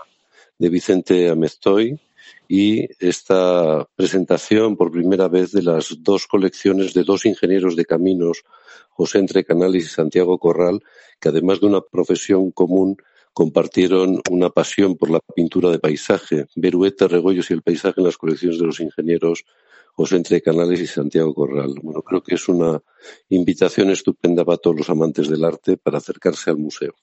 [0.60, 1.99] de Vicente Amestoy
[2.47, 8.43] y esta presentación por primera vez de las dos colecciones de dos ingenieros de caminos,
[8.89, 10.82] José Entre Canales y Santiago Corral,
[11.19, 12.97] que además de una profesión común
[13.34, 16.48] compartieron una pasión por la pintura de paisaje.
[16.56, 19.46] Beruete, Regoyos y el paisaje en las colecciones de los ingenieros
[19.94, 21.74] José Entre Canales y Santiago Corral.
[21.82, 22.82] Bueno, creo que es una
[23.30, 26.94] invitación estupenda para todos los amantes del arte para acercarse al museo.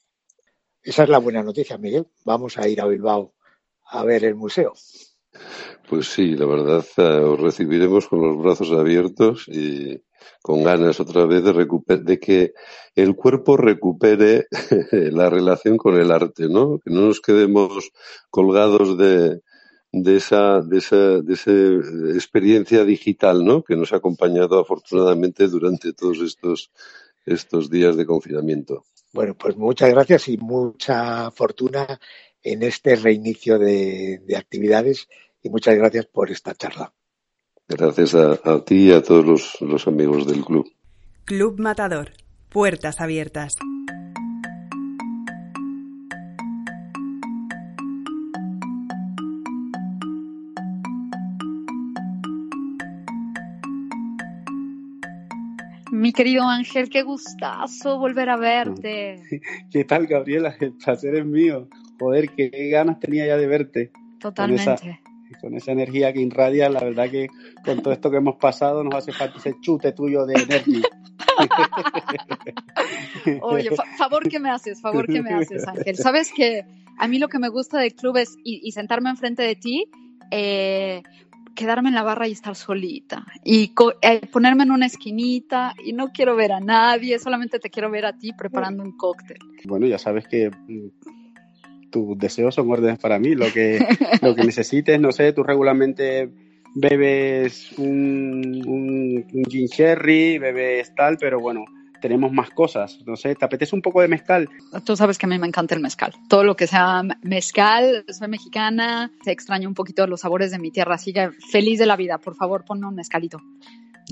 [0.83, 2.07] Esa es la buena noticia, Miguel.
[2.25, 3.35] Vamos a ir a Bilbao
[3.85, 4.73] a ver el museo.
[5.89, 10.03] Pues sí, la verdad, eh, os recibiremos con los brazos abiertos y
[10.43, 12.55] con ganas otra vez de, recuper de que
[12.95, 14.47] el cuerpo recupere
[14.93, 16.79] la relación con el arte, ¿no?
[16.79, 17.91] Que no nos quedemos
[18.31, 19.41] colgados de,
[19.93, 21.51] de esa, de esa, de esa
[22.15, 23.63] experiencia digital, ¿no?
[23.63, 26.71] Que nos ha acompañado afortunadamente durante todos estos,
[27.25, 28.85] estos días de confinamiento.
[29.13, 31.99] Bueno, pues muchas gracias y mucha fortuna
[32.43, 35.09] en este reinicio de, de actividades
[35.43, 36.93] y muchas gracias por esta charla.
[37.69, 40.71] Gracias a, a ti y a todos los, los amigos del club.
[41.25, 42.13] Club Matador.
[42.49, 43.57] Puertas abiertas.
[55.91, 59.17] Mi querido Ángel, qué gustazo volver a verte.
[59.73, 60.55] ¿Qué tal, Gabriela?
[60.61, 61.69] El placer es mío.
[61.99, 63.91] Joder, qué ganas tenía ya de verte.
[64.21, 64.65] Totalmente.
[64.65, 65.01] Con esa,
[65.47, 67.29] con esa energía que irradia, la verdad que
[67.65, 70.83] con todo esto que hemos pasado nos hace falta ese chute tuyo de energía.
[73.43, 75.95] Oye, fa favor que me haces, favor que me haces, Ángel.
[75.95, 76.65] Sabes que
[76.99, 79.89] a mí lo que me gusta del club es y, y sentarme enfrente de ti,
[80.33, 81.05] eh,
[81.55, 86.09] quedarme en la barra y estar solita y eh, ponerme en una esquinita y no
[86.09, 89.39] quiero ver a nadie, solamente te quiero ver a ti preparando un cóctel.
[89.65, 90.89] Bueno, ya sabes que mm,
[91.91, 93.79] tus deseos son órdenes para mí, lo que,
[94.23, 96.31] lo que necesites, no sé, tú regularmente
[96.75, 101.65] bebes un, un, un gin cherry, bebes tal, pero bueno,
[102.01, 103.03] tenemos más cosas.
[103.07, 104.49] No sé, ¿te apetece un poco de mezcal?
[104.85, 106.13] Tú sabes que a mí me encanta el mezcal.
[106.29, 110.71] Todo lo que sea mezcal, soy mexicana, se extraña un poquito los sabores de mi
[110.71, 112.19] tierra, así que feliz de la vida.
[112.19, 113.41] Por favor, ponme un mezcalito.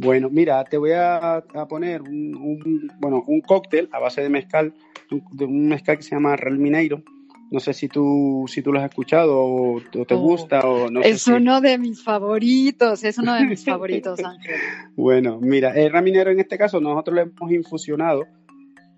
[0.03, 4.29] Bueno, mira, te voy a, a poner un, un, bueno, un cóctel a base de
[4.29, 4.75] mezcal,
[5.11, 7.03] un, de un mezcal que se llama Real Mineiro.
[7.51, 10.91] No sé si tú, si tú lo has escuchado o, o te oh, gusta o
[10.91, 11.69] no Es sé uno si...
[11.69, 14.57] de mis favoritos, es uno de mis favoritos, Ángel.
[14.97, 18.27] bueno, mira, el raminero en este caso nosotros lo hemos infusionado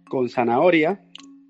[0.09, 1.00] con zanahoria,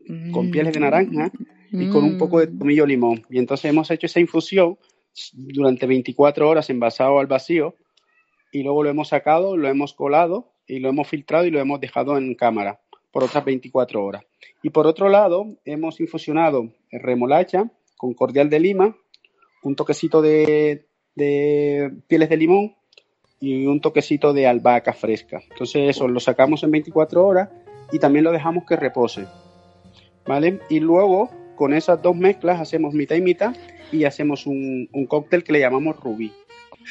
[0.08, 0.30] mm.
[0.32, 1.30] con pieles de naranja
[1.70, 1.80] mm.
[1.80, 3.22] y con un poco de tomillo limón.
[3.30, 4.78] Y entonces hemos hecho esa infusión
[5.32, 7.74] durante 24 horas envasado al vacío
[8.52, 11.80] y luego lo hemos sacado, lo hemos colado y lo hemos filtrado y lo hemos
[11.80, 12.80] dejado en cámara
[13.16, 14.26] por otras 24 horas.
[14.62, 18.94] Y por otro lado, hemos infusionado remolacha con cordial de lima,
[19.62, 22.76] un toquecito de, pieles de limón
[23.40, 25.40] y un toquecito de albahaca fresca.
[25.50, 27.48] Entonces eso lo sacamos en 24 horas
[27.90, 29.24] y también lo dejamos que repose.
[30.26, 30.60] ¿Vale?
[30.68, 33.56] Y luego con esas dos mezclas hacemos mitad y mitad
[33.92, 36.34] y hacemos un, un cóctel que le llamamos rubí.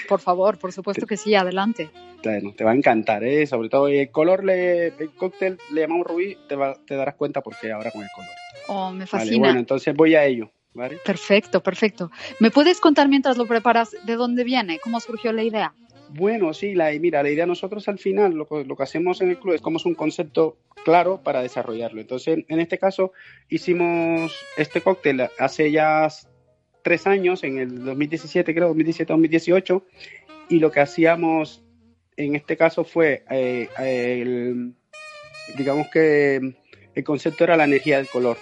[0.08, 1.90] Por favor, por supuesto que sí, adelante.
[2.24, 3.46] Bueno, te va a encantar, ¿eh?
[3.46, 7.42] Sobre todo el color, le, el cóctel le llamamos rubí, te, va, te darás cuenta
[7.42, 8.30] porque ahora con el color.
[8.68, 9.32] Oh, me fascina.
[9.32, 10.50] Vale, bueno, entonces voy a ello.
[10.74, 10.98] ¿vale?
[11.04, 12.12] Perfecto, perfecto.
[12.40, 14.80] ¿Me puedes contar mientras lo preparas de dónde viene?
[14.80, 15.74] ¿Cómo surgió la idea?
[16.10, 19.40] Bueno, sí, la, mira, la idea nosotros al final, lo, lo que hacemos en el
[19.40, 22.00] club es como es un concepto claro para desarrollarlo.
[22.00, 23.12] Entonces, en este caso,
[23.50, 26.08] hicimos este cóctel hace ya
[26.86, 29.82] tres años, en el 2017, creo, 2017-2018,
[30.50, 31.64] y lo que hacíamos
[32.16, 34.76] en este caso fue, eh, el,
[35.58, 36.54] digamos que
[36.94, 38.38] el concepto era la energía del color.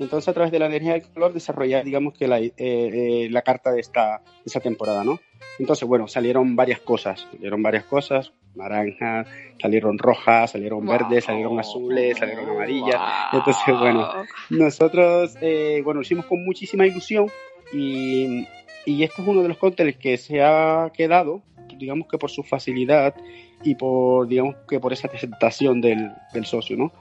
[0.00, 3.42] Entonces, a través de la energía del color, desarrollar, digamos que la, eh, eh, la
[3.42, 5.20] carta de esta, de esta temporada, ¿no?
[5.60, 9.28] Entonces, bueno, salieron varias cosas, salieron varias cosas, naranjas,
[9.62, 10.98] salieron rojas, salieron wow.
[10.98, 12.96] verdes, salieron azules, salieron amarillas.
[12.96, 13.38] Wow.
[13.38, 14.08] Entonces, bueno,
[14.50, 17.30] nosotros, eh, bueno, lo hicimos con muchísima ilusión
[17.74, 18.46] y,
[18.86, 21.42] y este es uno de los cócteles que se ha quedado,
[21.76, 23.14] digamos que por su facilidad
[23.62, 26.92] y por, digamos que por esa presentación del, del socio, ¿no?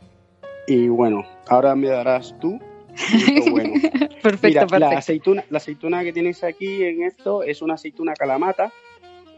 [0.68, 2.60] Y bueno, ahora me darás tú
[3.52, 3.74] bueno.
[4.22, 4.80] perfecto, Mira, perfecto.
[4.80, 8.72] La aceituna, la aceituna que tienes aquí en esto es una aceituna calamata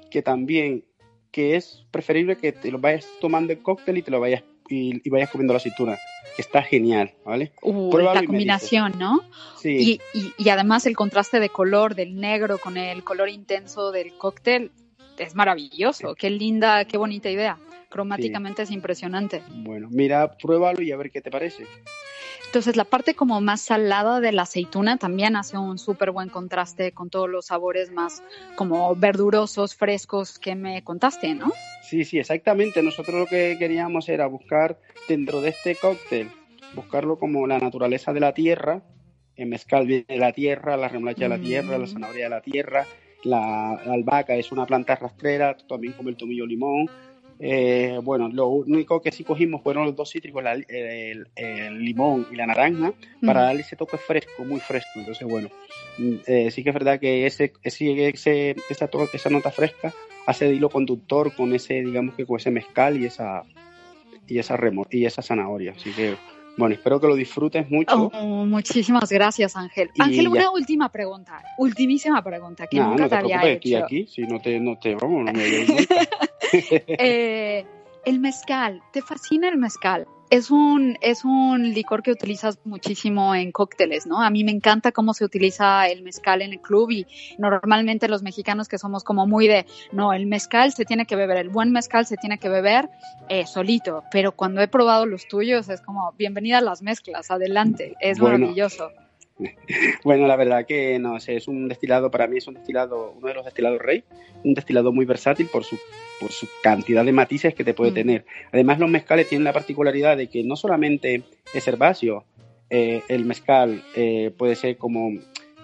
[0.09, 0.85] que también
[1.31, 5.01] que es preferible que te lo vayas tomando el cóctel y te lo vayas y,
[5.03, 5.97] y vayas comiendo la aceituna
[6.37, 7.51] está genial, ¿vale?
[7.61, 9.21] Uh, la combinación, ¿no?
[9.57, 9.99] Sí.
[10.13, 14.13] Y, y, y, además el contraste de color del negro con el color intenso del
[14.17, 14.71] cóctel
[15.17, 16.15] es maravilloso.
[16.15, 17.57] Qué linda, qué bonita idea.
[17.89, 18.71] Cromáticamente sí.
[18.71, 19.41] es impresionante.
[19.49, 21.65] Bueno, mira, pruébalo y a ver qué te parece.
[22.45, 26.91] Entonces la parte como más salada de la aceituna también hace un súper buen contraste
[26.93, 28.23] con todos los sabores más
[28.55, 31.51] como verdurosos, frescos que me contaste, ¿no?
[31.83, 32.81] Sí, sí, exactamente.
[32.81, 36.29] Nosotros lo que queríamos era buscar dentro de este cóctel,
[36.73, 38.83] buscarlo como la naturaleza de la tierra,
[39.35, 41.81] el mezcal de la tierra, la remolacha de la tierra, mm.
[41.81, 42.85] la zanahoria de la tierra,
[43.23, 46.89] la, la albahaca es una planta rastrera, también como el tomillo limón,
[47.39, 52.27] eh, bueno, lo único que sí cogimos fueron los dos cítricos, la, el, el, limón
[52.31, 52.93] y la naranja,
[53.25, 53.43] para mm.
[53.43, 54.91] darle ese toque fresco, muy fresco.
[54.95, 55.49] Entonces, bueno,
[55.99, 59.93] eh, sí que es verdad que ese, ese, ese esa, nota fresca
[60.25, 63.43] hace de hilo conductor con ese, digamos que con ese mezcal y esa,
[64.27, 64.57] y esa,
[64.89, 65.73] y esa zanahoria.
[65.73, 66.15] Así que,
[66.57, 68.11] bueno, espero que lo disfrutes mucho.
[68.13, 69.89] Oh, muchísimas gracias, Ángel.
[69.93, 73.67] Y Ángel, una última pregunta, ultimísima pregunta que nah, nunca no te, te había hecho.
[73.67, 75.43] Estoy aquí, si no te, no te, vamos, no me
[76.87, 77.65] eh,
[78.05, 80.07] el mezcal, ¿te fascina el mezcal?
[80.29, 84.21] es un, es un licor que utilizas muchísimo en cócteles, ¿no?
[84.21, 88.23] A mí me encanta cómo se utiliza el mezcal en el club y normalmente los
[88.23, 91.71] mexicanos que somos como muy de, no, el mezcal se tiene que beber, el buen
[91.71, 92.89] mezcal se tiene que beber
[93.29, 97.95] eh, solito, pero cuando he probado los tuyos es como, bienvenida a las mezclas, adelante,
[97.99, 98.91] es maravilloso.
[100.03, 103.27] Bueno, la verdad que no sé, es un destilado, para mí es un destilado, uno
[103.27, 104.03] de los destilados rey,
[104.43, 105.77] un destilado muy versátil por su,
[106.19, 107.95] por su cantidad de matices que te puede mm.
[107.95, 108.25] tener.
[108.51, 111.23] Además, los mezcales tienen la particularidad de que no solamente
[111.53, 112.25] es herbáceo,
[112.69, 115.11] eh, el mezcal eh, puede ser como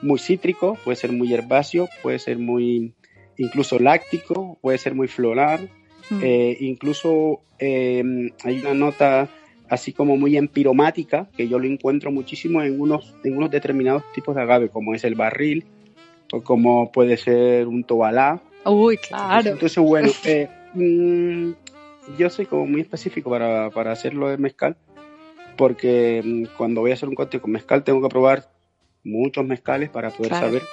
[0.01, 2.93] muy cítrico, puede ser muy herbáceo, puede ser muy
[3.37, 5.69] incluso láctico, puede ser muy floral,
[6.09, 6.19] mm.
[6.21, 9.29] eh, incluso hay una nota
[9.71, 14.35] así como muy empiromática, que yo lo encuentro muchísimo en unos, en unos determinados tipos
[14.35, 15.63] de agave, como es el barril,
[16.33, 18.41] o como puede ser un tobalá.
[18.65, 19.49] Uy, claro.
[19.49, 21.51] Entonces, bueno, eh, mm,
[22.17, 24.75] yo soy como muy específico para, para hacerlo de mezcal,
[25.55, 28.49] porque mm, cuando voy a hacer un cóctel con mezcal tengo que probar
[29.05, 30.63] muchos mezcales para poder saber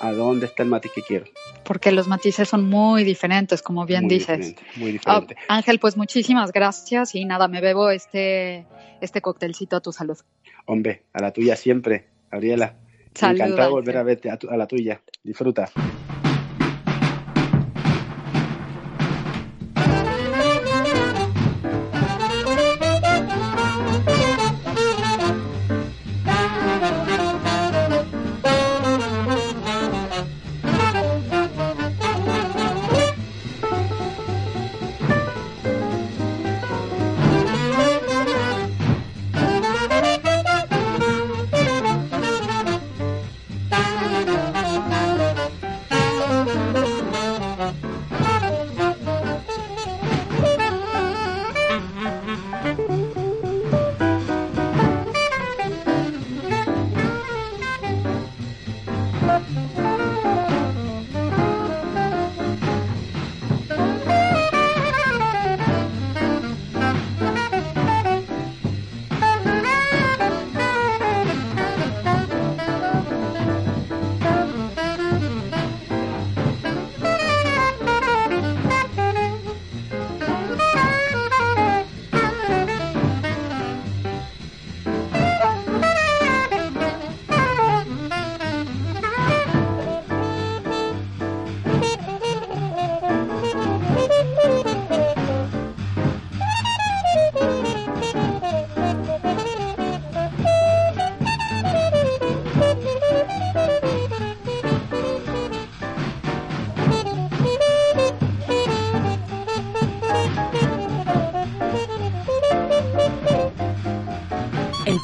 [0.00, 1.26] a dónde está el matiz que quiero.
[1.64, 4.54] Porque los matices son muy diferentes, como bien dices.
[4.76, 5.36] muy diferente.
[5.48, 8.66] Ah, Ángel, pues muchísimas gracias y nada, me bebo este,
[9.00, 10.18] este cóctelcito a tu salud.
[10.66, 12.76] Hombre, a la tuya siempre, Gabriela.
[13.14, 15.00] Encantado de volver a verte a la tuya.
[15.24, 15.70] Disfruta.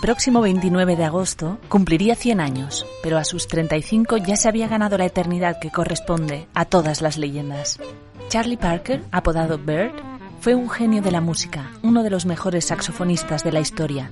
[0.05, 4.99] Próximo 29 de agosto cumpliría 100 años, pero a sus 35 ya se había ganado
[4.99, 7.81] la eternidad que corresponde a todas las leyendas.
[8.29, 9.95] Charlie Parker, apodado Bird,
[10.41, 14.11] fue un genio de la música, uno de los mejores saxofonistas de la historia.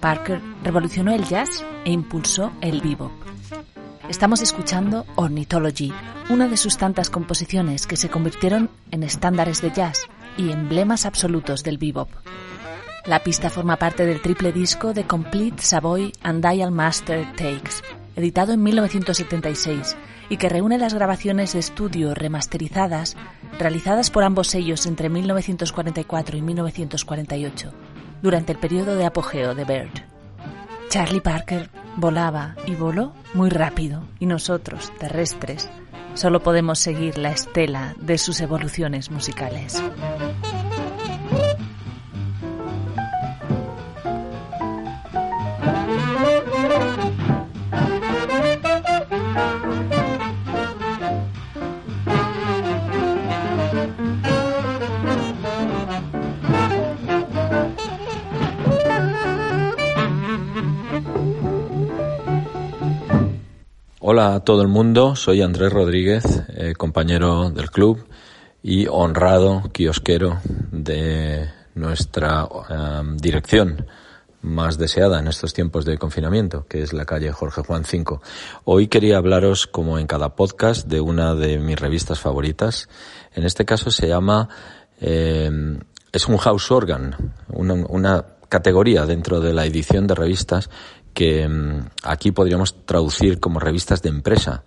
[0.00, 3.12] Parker revolucionó el jazz e impulsó el bebop.
[4.10, 5.94] Estamos escuchando Ornithology,
[6.28, 10.02] una de sus tantas composiciones que se convirtieron en estándares de jazz
[10.36, 12.10] y emblemas absolutos del bebop.
[13.04, 17.82] La pista forma parte del triple disco de Complete Savoy and Dial Master Takes,
[18.14, 19.96] editado en 1976
[20.28, 23.16] y que reúne las grabaciones de estudio remasterizadas
[23.58, 27.72] realizadas por ambos sellos entre 1944 y 1948,
[28.22, 30.04] durante el periodo de apogeo de Bird.
[30.88, 35.68] Charlie Parker volaba y voló muy rápido y nosotros, terrestres,
[36.14, 39.82] solo podemos seguir la estela de sus evoluciones musicales.
[64.04, 68.04] Hola a todo el mundo, soy Andrés Rodríguez, eh, compañero del club
[68.60, 70.40] y honrado kiosquero
[70.72, 73.86] de nuestra em, dirección
[74.40, 78.20] más deseada en estos tiempos de confinamiento, que es la calle Jorge Juan 5.
[78.64, 82.88] Hoy quería hablaros, como en cada podcast, de una de mis revistas favoritas.
[83.36, 84.48] En este caso se llama,
[85.00, 85.78] em,
[86.10, 90.68] es un house organ, una categoría dentro de la edición de revistas
[91.14, 94.64] que mm, aquí podríamos traducir como revistas de empresa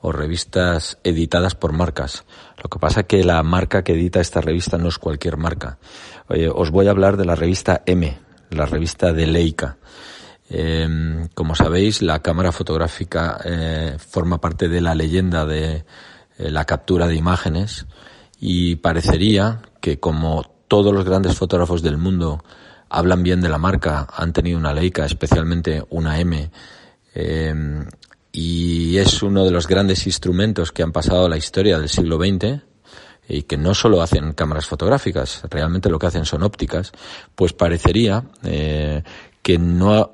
[0.00, 2.24] o revistas editadas por marcas.
[2.62, 5.78] Lo que pasa es que la marca que edita esta revista no es cualquier marca.
[6.54, 8.18] os voy a hablar de la revista M,
[8.50, 9.78] la revista de Leica.
[10.48, 15.84] Em, como sabéis, la cámara fotográfica eh, forma parte de la leyenda de
[16.38, 17.86] eh, la captura de imágenes
[18.38, 22.44] y parecería que como todos los grandes fotógrafos del mundo
[22.88, 26.50] hablan bien de la marca, han tenido una Leica, especialmente una M,
[27.14, 27.86] em,
[28.32, 32.18] y es uno de los grandes instrumentos que han pasado a la historia del siglo
[32.18, 32.62] XX,
[33.28, 36.92] y que no solo hacen cámaras fotográficas, realmente lo que hacen son ópticas,
[37.34, 39.02] pues parecería eh,
[39.42, 40.10] que no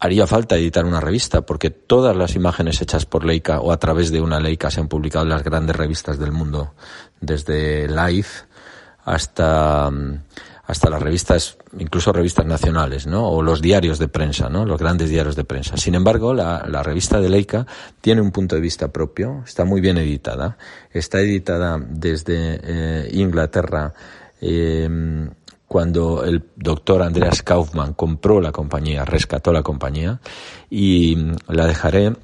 [0.00, 4.10] haría falta editar una revista, porque todas las imágenes hechas por Leica o a través
[4.10, 6.74] de una Leica se han publicado en las grandes revistas del mundo,
[7.20, 8.46] desde Life
[9.04, 9.90] hasta,
[10.68, 13.26] hasta las revistas, incluso revistas nacionales, ¿no?
[13.26, 14.66] O los diarios de prensa, ¿no?
[14.66, 15.78] Los grandes diarios de prensa.
[15.78, 17.66] Sin embargo, la, la revista de Leica
[18.02, 20.58] tiene un punto de vista propio, está muy bien editada,
[20.92, 23.94] está editada desde eh, Inglaterra,
[24.42, 25.26] eh,
[25.66, 30.20] cuando el doctor Andreas Kaufmann compró la compañía, rescató la compañía
[30.68, 31.16] y
[31.46, 32.14] la dejaré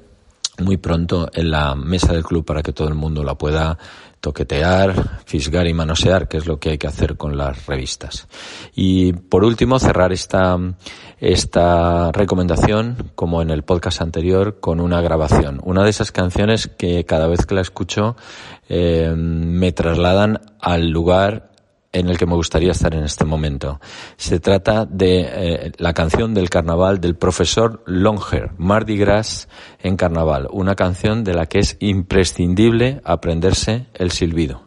[0.59, 3.77] muy pronto en la mesa del club para que todo el mundo la pueda
[4.25, 8.27] toquetear, fisgar y manosear, que es lo que hay que hacer con las revistas.
[8.73, 10.57] Y por último, cerrar esta,
[11.19, 15.61] esta recomendación, como en el podcast anterior, con una grabación.
[15.63, 18.15] Una de esas canciones que cada vez que la escucho
[18.67, 21.51] eh, me trasladan al lugar
[21.95, 23.79] en el que me gustaría estar en este momento.
[24.17, 29.47] Se trata de eh, la canción del carnaval del profesor Longer, Mardi Gras
[29.79, 34.63] en carnaval, una canción de la que es imprescindible aprenderse el silbido.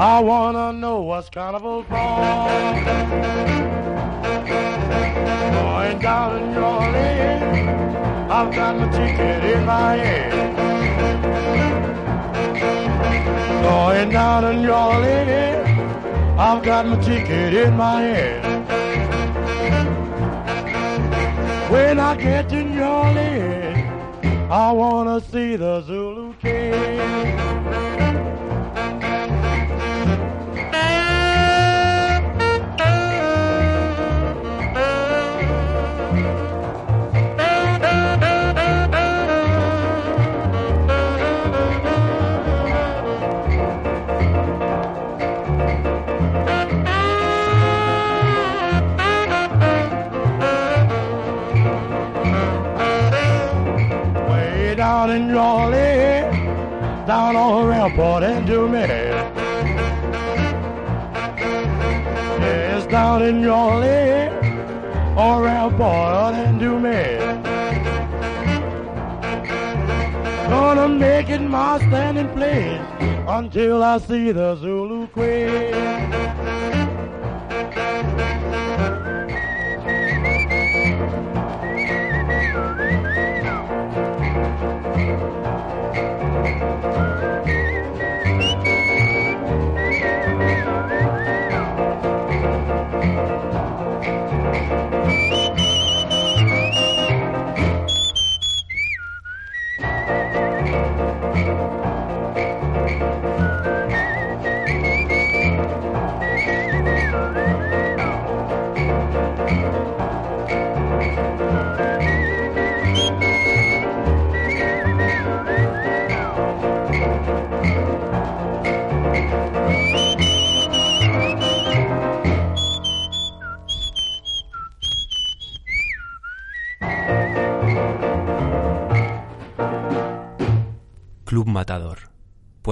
[0.00, 1.94] I wanna know what's carnival for.
[5.54, 7.96] Going down in New Orleans,
[8.30, 10.56] I've got my ticket in my hand.
[13.62, 18.68] Going down in New Orleans, I've got my ticket in my hand.
[21.70, 28.07] When I get to New Orleans, I wanna see the Zulu King.
[57.96, 58.86] On and do me.
[62.40, 64.28] Yes, down in Raleigh,
[65.16, 67.18] on rampart and do me.
[70.48, 72.80] Gonna make it my standing place
[73.28, 75.87] until I see the Zulu Queen.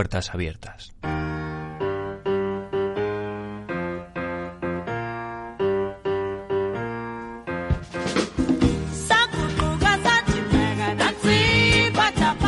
[0.07, 0.93] Puertas abiertas.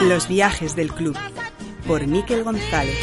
[0.03, 1.17] Los viajes del club
[1.87, 2.97] por Miquel González.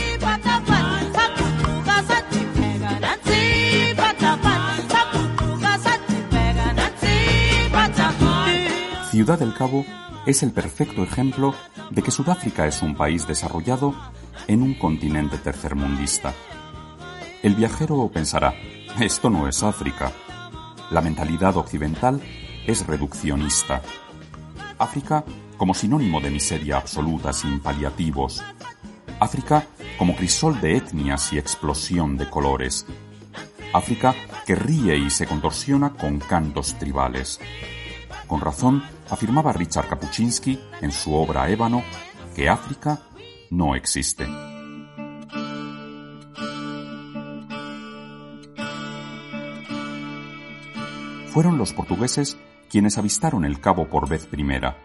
[9.11, 9.85] Ciudad del Cabo
[10.25, 11.53] es el perfecto ejemplo
[11.91, 13.93] de que Sudáfrica es un país desarrollado
[14.47, 16.33] en un continente tercermundista.
[17.41, 18.53] El viajero pensará,
[18.99, 20.11] esto no es África.
[20.91, 22.21] La mentalidad occidental
[22.65, 23.81] es reduccionista.
[24.77, 25.23] África
[25.57, 28.43] como sinónimo de miseria absoluta sin paliativos.
[29.19, 29.65] África
[29.97, 32.85] como crisol de etnias y explosión de colores.
[33.73, 34.15] África
[34.45, 37.39] que ríe y se contorsiona con cantos tribales.
[38.27, 41.83] Con razón, afirmaba Richard Kapuczynski en su obra Ébano
[42.35, 42.99] que África
[43.55, 44.27] no existe.
[51.27, 52.37] Fueron los portugueses
[52.69, 54.77] quienes avistaron el cabo por vez primera.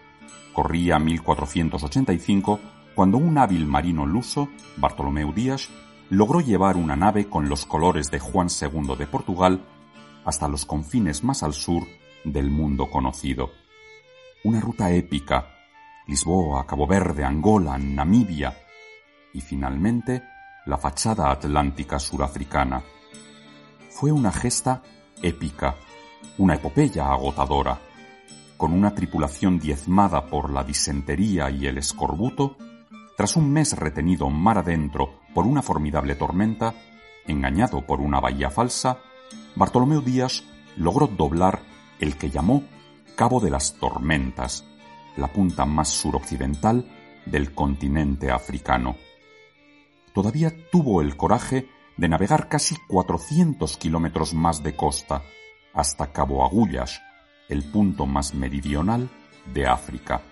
[0.52, 2.60] Corría 1485
[2.94, 5.68] cuando un hábil marino luso, Bartolomeu Díaz,
[6.08, 9.64] logró llevar una nave con los colores de Juan II de Portugal
[10.24, 11.84] hasta los confines más al sur
[12.24, 13.50] del mundo conocido.
[14.44, 15.59] Una ruta épica,
[16.06, 18.56] Lisboa, Cabo Verde, Angola, Namibia
[19.32, 20.22] y finalmente
[20.66, 22.82] la fachada atlántica surafricana.
[23.90, 24.82] Fue una gesta
[25.22, 25.76] épica,
[26.38, 27.78] una epopeya agotadora.
[28.56, 32.56] Con una tripulación diezmada por la disentería y el escorbuto,
[33.16, 36.74] tras un mes retenido mar adentro por una formidable tormenta,
[37.26, 38.98] engañado por una bahía falsa,
[39.54, 40.44] Bartolomeu Díaz
[40.76, 41.60] logró doblar
[41.98, 42.62] el que llamó
[43.16, 44.64] Cabo de las Tormentas,
[45.16, 46.86] la punta más suroccidental
[47.26, 48.96] del continente africano.
[50.12, 55.22] Todavía tuvo el coraje de navegar casi 400 kilómetros más de costa,
[55.74, 57.00] hasta Cabo Agullas,
[57.48, 59.08] el punto más meridional
[59.52, 60.22] de África.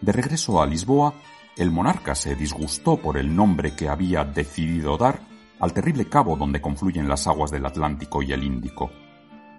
[0.00, 1.14] De regreso a Lisboa,
[1.56, 5.20] el monarca se disgustó por el nombre que había decidido dar
[5.60, 8.90] al terrible cabo donde confluyen las aguas del Atlántico y el Índico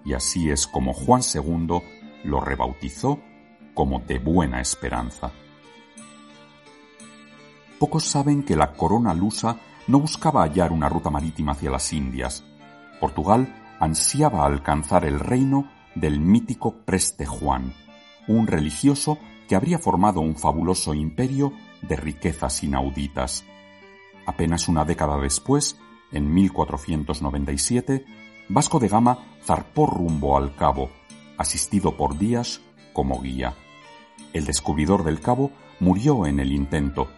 [0.04, 1.80] y así es como Juan II
[2.24, 3.20] lo rebautizó
[3.74, 5.32] como de buena esperanza.
[7.78, 12.44] Pocos saben que la corona lusa no buscaba hallar una ruta marítima hacia las Indias.
[13.00, 17.74] Portugal ansiaba alcanzar el reino del mítico Preste Juan,
[18.26, 19.18] un religioso
[19.48, 21.52] que habría formado un fabuloso imperio
[21.82, 23.44] de riquezas inauditas.
[24.26, 25.78] Apenas una década después,
[26.12, 28.06] en 1497,
[28.48, 30.90] Vasco de Gama zarpó rumbo al cabo,
[31.36, 32.60] asistido por Díaz
[32.92, 33.54] como guía.
[34.34, 37.08] El descubridor del cabo murió en el intento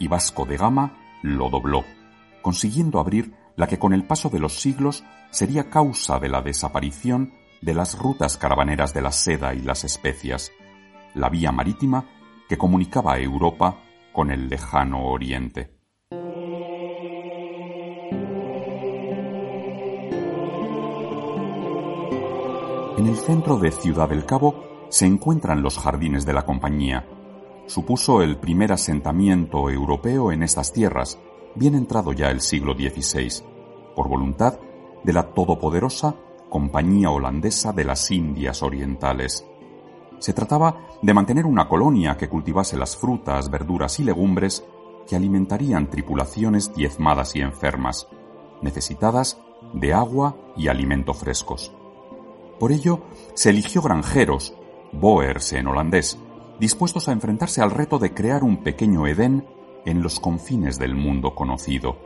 [0.00, 1.84] y Vasco de Gama lo dobló,
[2.42, 7.32] consiguiendo abrir la que con el paso de los siglos sería causa de la desaparición
[7.62, 10.50] de las rutas caravaneras de la seda y las especias,
[11.14, 12.06] la vía marítima
[12.48, 13.78] que comunicaba Europa
[14.12, 15.78] con el lejano Oriente.
[22.98, 27.04] En el centro de Ciudad del Cabo se encuentran los jardines de la compañía.
[27.66, 31.18] Supuso el primer asentamiento europeo en estas tierras,
[31.56, 33.42] bien entrado ya el siglo XVI,
[33.96, 34.60] por voluntad
[35.02, 36.14] de la todopoderosa
[36.48, 39.44] Compañía Holandesa de las Indias Orientales.
[40.20, 44.64] Se trataba de mantener una colonia que cultivase las frutas, verduras y legumbres
[45.08, 48.06] que alimentarían tripulaciones diezmadas y enfermas,
[48.62, 49.40] necesitadas
[49.72, 51.72] de agua y alimento frescos.
[52.60, 53.00] Por ello,
[53.34, 54.54] se eligió granjeros,
[55.00, 56.18] boers en holandés,
[56.58, 59.46] dispuestos a enfrentarse al reto de crear un pequeño Edén
[59.84, 61.96] en los confines del mundo conocido.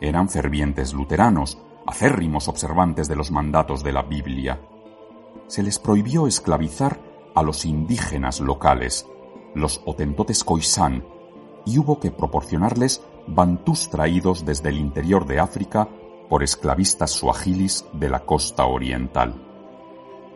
[0.00, 4.60] Eran fervientes luteranos, acérrimos observantes de los mandatos de la Biblia.
[5.46, 7.00] Se les prohibió esclavizar
[7.34, 9.06] a los indígenas locales,
[9.54, 11.04] los otentotes khoisan,
[11.64, 15.88] y hubo que proporcionarles bantús traídos desde el interior de África
[16.28, 19.34] por esclavistas suajilis de la costa oriental.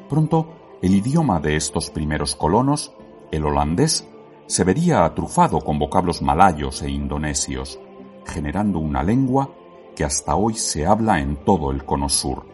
[0.09, 2.93] Pronto, el idioma de estos primeros colonos,
[3.30, 4.09] el holandés,
[4.47, 7.78] se vería atrufado con vocablos malayos e indonesios,
[8.26, 9.55] generando una lengua
[9.95, 12.47] que hasta hoy se habla en todo el cono sur,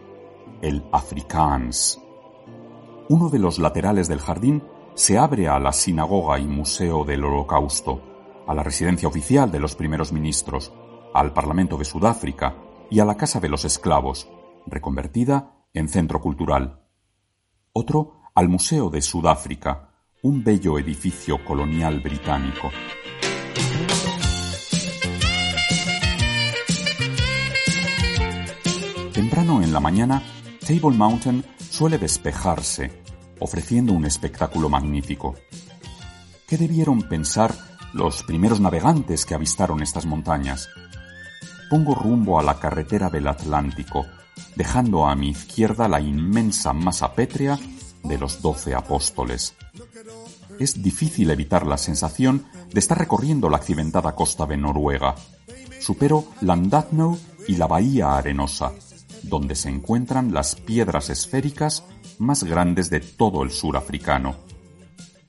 [0.61, 1.99] el Afrikaans.
[3.09, 4.63] Uno de los laterales del jardín
[4.93, 8.03] se abre a la sinagoga y museo del Holocausto,
[8.45, 10.71] a la residencia oficial de los primeros ministros,
[11.15, 12.57] al Parlamento de Sudáfrica
[12.91, 14.29] y a la Casa de los Esclavos,
[14.67, 16.79] reconvertida en centro cultural
[17.79, 19.89] otro al Museo de Sudáfrica,
[20.21, 22.71] un bello edificio colonial británico.
[29.11, 30.23] Temprano en la mañana,
[30.65, 33.03] Table Mountain suele despejarse,
[33.41, 35.35] ofreciendo un espectáculo magnífico.
[36.47, 37.53] ¿Qué debieron pensar
[37.91, 40.69] los primeros navegantes que avistaron estas montañas?
[41.69, 44.05] Pongo rumbo a la carretera del Atlántico,
[44.55, 47.59] dejando a mi izquierda la inmensa masa pétrea
[48.03, 49.55] de los doce apóstoles.
[50.59, 55.15] es difícil evitar la sensación de estar recorriendo la accidentada costa de Noruega.
[55.79, 58.73] Supero Landadno y la bahía arenosa,
[59.23, 61.83] donde se encuentran las piedras esféricas
[62.17, 64.35] más grandes de todo el sur africano.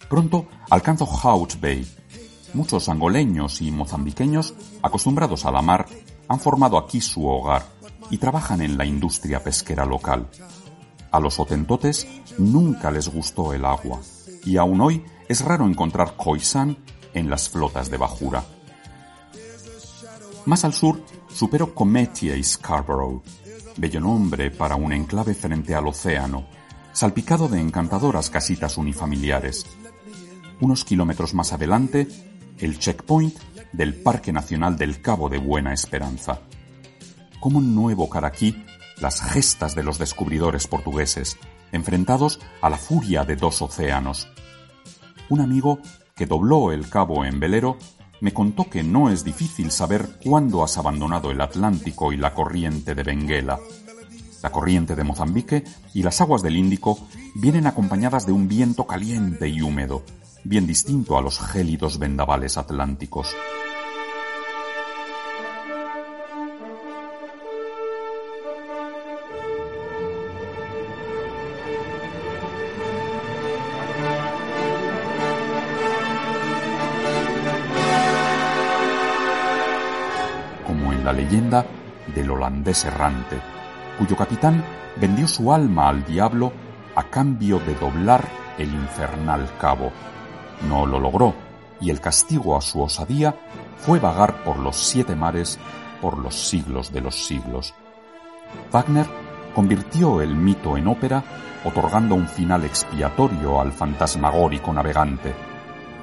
[0.08, 1.86] Pronto alcanzo Hout Bay.
[2.52, 5.86] Muchos angoleños y mozambiqueños, acostumbrados a la mar,
[6.26, 7.64] han formado aquí su hogar
[8.10, 10.28] y trabajan en la industria pesquera local.
[11.10, 12.06] A los hotentotes
[12.38, 14.00] nunca les gustó el agua
[14.44, 16.76] y aún hoy es raro encontrar khoisan
[17.14, 18.44] en las flotas de bajura.
[20.46, 23.22] Más al sur supero Cometia y Scarborough,
[23.76, 26.46] bello nombre para un enclave frente al océano,
[26.92, 29.66] salpicado de encantadoras casitas unifamiliares.
[30.60, 32.06] Unos kilómetros más adelante,
[32.58, 33.36] el checkpoint
[33.72, 36.40] del Parque Nacional del Cabo de Buena Esperanza.
[37.40, 38.64] ¿Cómo no evocar aquí
[39.00, 41.38] las gestas de los descubridores portugueses,
[41.72, 44.28] enfrentados a la furia de dos océanos?
[45.28, 45.78] Un amigo
[46.14, 47.78] que dobló el cabo en velero
[48.20, 52.94] me contó que no es difícil saber cuándo has abandonado el Atlántico y la corriente
[52.94, 53.58] de Benguela.
[54.42, 56.98] La corriente de Mozambique y las aguas del Índico
[57.34, 60.02] vienen acompañadas de un viento caliente y húmedo,
[60.44, 63.34] bien distinto a los gélidos vendavales atlánticos.
[81.10, 81.66] La leyenda
[82.14, 83.40] del holandés errante,
[83.98, 84.64] cuyo capitán
[85.00, 86.52] vendió su alma al diablo
[86.94, 88.24] a cambio de doblar
[88.58, 89.90] el infernal cabo.
[90.68, 91.34] No lo logró,
[91.80, 93.34] y el castigo a su osadía
[93.78, 95.58] fue vagar por los siete mares
[96.00, 97.74] por los siglos de los siglos.
[98.70, 99.06] Wagner
[99.52, 101.24] convirtió el mito en ópera,
[101.64, 105.34] otorgando un final expiatorio al fantasmagórico navegante,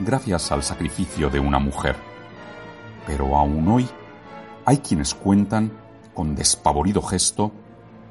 [0.01, 1.95] gracias al sacrificio de una mujer.
[3.05, 3.87] Pero aún hoy
[4.67, 5.71] hay quienes cuentan,
[6.13, 7.53] con despavorido gesto,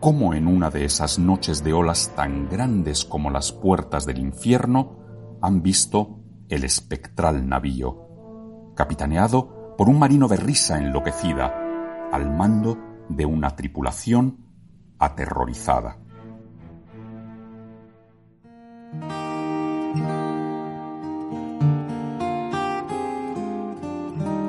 [0.01, 5.37] cómo en una de esas noches de olas tan grandes como las puertas del infierno
[5.43, 11.55] han visto el espectral navío, capitaneado por un marino de risa enloquecida,
[12.11, 12.79] al mando
[13.11, 14.39] de una tripulación
[14.99, 15.99] aterrorizada.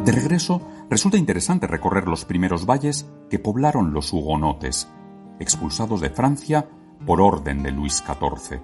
[0.05, 4.89] De regreso, resulta interesante recorrer los primeros valles que poblaron los hugonotes,
[5.39, 6.67] expulsados de Francia
[7.05, 8.61] por orden de Luis XIV,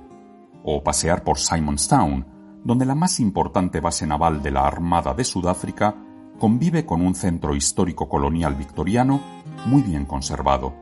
[0.64, 2.26] o pasear por Simonstown,
[2.64, 5.96] donde la más importante base naval de la Armada de Sudáfrica
[6.40, 9.22] convive con un centro histórico colonial victoriano
[9.66, 10.74] muy bien conservado.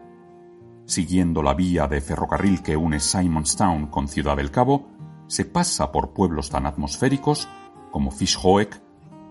[0.85, 4.87] Siguiendo la vía de ferrocarril que une Simonstown con Ciudad del Cabo,
[5.27, 7.47] se pasa por pueblos tan atmosféricos
[7.91, 8.81] como Fishhoek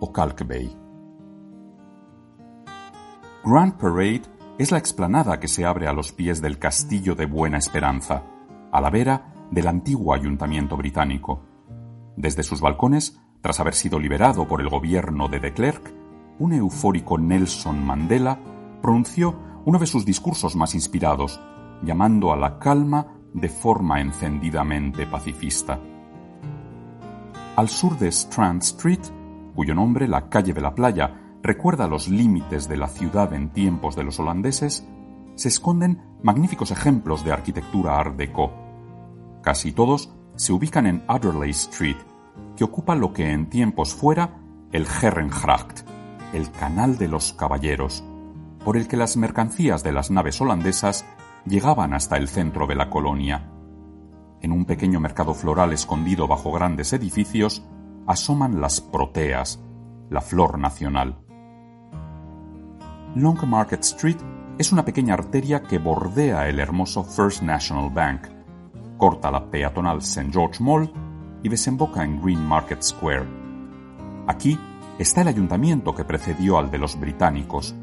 [0.01, 0.80] o Kalk Bay.
[3.43, 4.23] Grand Parade
[4.59, 8.23] es la explanada que se abre a los pies del Castillo de Buena Esperanza,
[8.71, 11.43] a la vera del antiguo ayuntamiento británico.
[12.19, 15.91] Desde sus balcones, tras haber sido liberado por el gobierno de de Klerk,
[16.39, 18.39] un eufórico Nelson Mandela
[18.83, 19.35] pronunció
[19.65, 21.41] uno de sus discursos más inspirados,
[21.83, 25.81] llamando a la calma de forma encendidamente pacifista.
[27.57, 29.01] Al sur de Strand Street,
[29.55, 33.97] cuyo nombre, la calle de la playa, recuerda los límites de la ciudad en tiempos
[33.97, 34.87] de los holandeses,
[35.35, 38.53] se esconden magníficos ejemplos de arquitectura art déco.
[39.43, 41.97] Casi todos se ubican en Adderley Street,
[42.57, 44.39] que ocupa lo que en tiempos fuera
[44.73, 45.81] el Herrengracht,
[46.33, 48.05] el Canal de los Caballeros,
[48.65, 51.05] por el que las mercancías de las naves holandesas
[51.47, 53.51] llegaban hasta el centro de la colonia.
[54.43, 57.65] En un pequeño mercado floral escondido bajo grandes edificios
[58.07, 59.61] asoman las proteas,
[60.09, 61.19] la flor nacional.
[63.17, 64.19] Long Market Street
[64.57, 68.29] es una pequeña arteria que bordea el hermoso First National Bank,
[68.99, 70.31] corta la peatonal St.
[70.31, 70.93] George Mall
[71.43, 73.27] y desemboca en Green Market Square.
[74.29, 74.57] Aquí
[75.01, 77.75] está el ayuntamiento que precedió al de los británicos,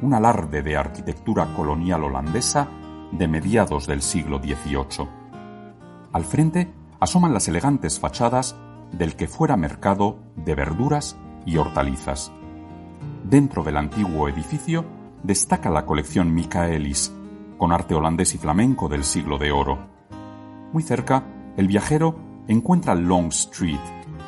[0.00, 2.66] un alarde de arquitectura colonial holandesa
[3.10, 5.06] de mediados del siglo XVIII.
[6.14, 8.56] Al frente asoman las elegantes fachadas
[8.90, 12.32] del que fuera mercado de verduras y hortalizas.
[13.24, 14.84] Dentro del antiguo edificio
[15.22, 17.14] destaca la colección Michaelis,
[17.56, 19.78] con arte holandés y flamenco del siglo de oro.
[20.72, 21.24] Muy cerca,
[21.56, 22.16] el viajero
[22.48, 23.80] encuentra Long Street,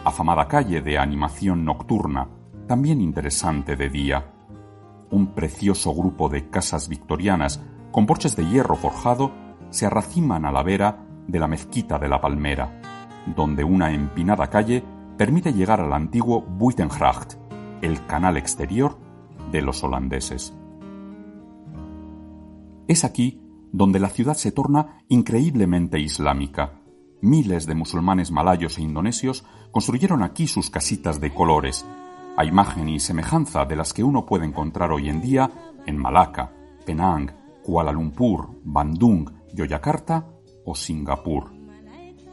[0.04, 2.28] afamada calle de animación nocturna,
[2.66, 4.32] también interesante de día.
[5.10, 9.32] Un precioso grupo de casas victorianas con porches de hierro forjado
[9.70, 12.80] se arraciman a la vera de la mezquita de la Palmera,
[13.34, 14.84] donde una empinada calle
[15.16, 17.34] permite llegar al antiguo Buitengracht,
[17.84, 18.98] el canal exterior
[19.52, 20.54] de los holandeses.
[22.88, 26.80] Es aquí donde la ciudad se torna increíblemente islámica.
[27.20, 31.84] Miles de musulmanes malayos e indonesios construyeron aquí sus casitas de colores,
[32.38, 35.50] a imagen y semejanza de las que uno puede encontrar hoy en día
[35.84, 36.52] en Malaca,
[36.86, 37.32] Penang,
[37.62, 40.26] Kuala Lumpur, Bandung, Yogyakarta
[40.64, 41.52] o Singapur.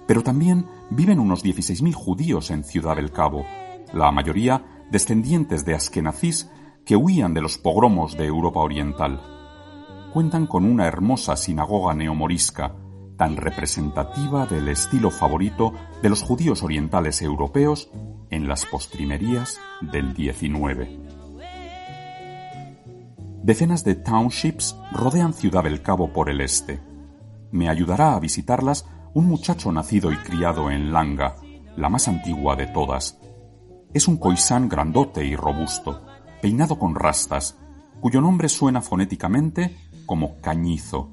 [0.08, 3.46] Pero también viven unos 16.000 judíos en Ciudad del Cabo,
[3.94, 6.50] la mayoría descendientes de askenazís
[6.86, 9.22] que huían de los pogromos de Europa Oriental.
[10.14, 12.76] Cuentan con una hermosa sinagoga neomorisca,
[13.18, 17.90] tan representativa del estilo favorito de los judíos orientales europeos
[18.30, 20.90] en las postrimerías del XIX.
[23.44, 26.82] Decenas de townships rodean Ciudad del Cabo por el este.
[27.52, 31.36] Me ayudará a visitarlas un muchacho nacido y criado en Langa,
[31.78, 33.21] la más antigua de todas.
[33.94, 36.06] Es un coisán grandote y robusto,
[36.42, 37.58] peinado con rastas,
[38.00, 39.76] cuyo nombre suena fonéticamente
[40.06, 41.12] como Cañizo.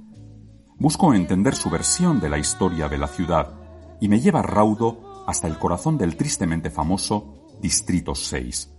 [0.79, 3.53] Busco entender su versión de la historia de la ciudad
[4.01, 8.72] y me lleva raudo hasta el corazón del tristemente famoso Distrito 6.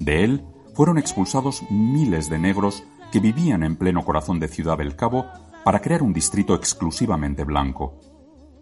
[0.00, 4.96] De él fueron expulsados miles de negros que vivían en pleno corazón de Ciudad del
[4.96, 5.26] Cabo
[5.64, 8.00] para crear un distrito exclusivamente blanco.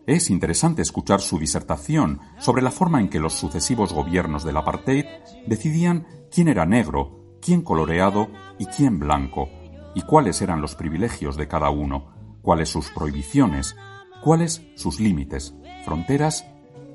[0.09, 5.05] Es interesante escuchar su disertación sobre la forma en que los sucesivos gobiernos del apartheid
[5.47, 8.29] decidían quién era negro, quién coloreado
[8.59, 9.51] y quién blanco,
[9.95, 13.77] y cuáles eran los privilegios de cada uno, cuáles sus prohibiciones,
[14.23, 15.55] cuáles sus límites,
[15.85, 16.47] fronteras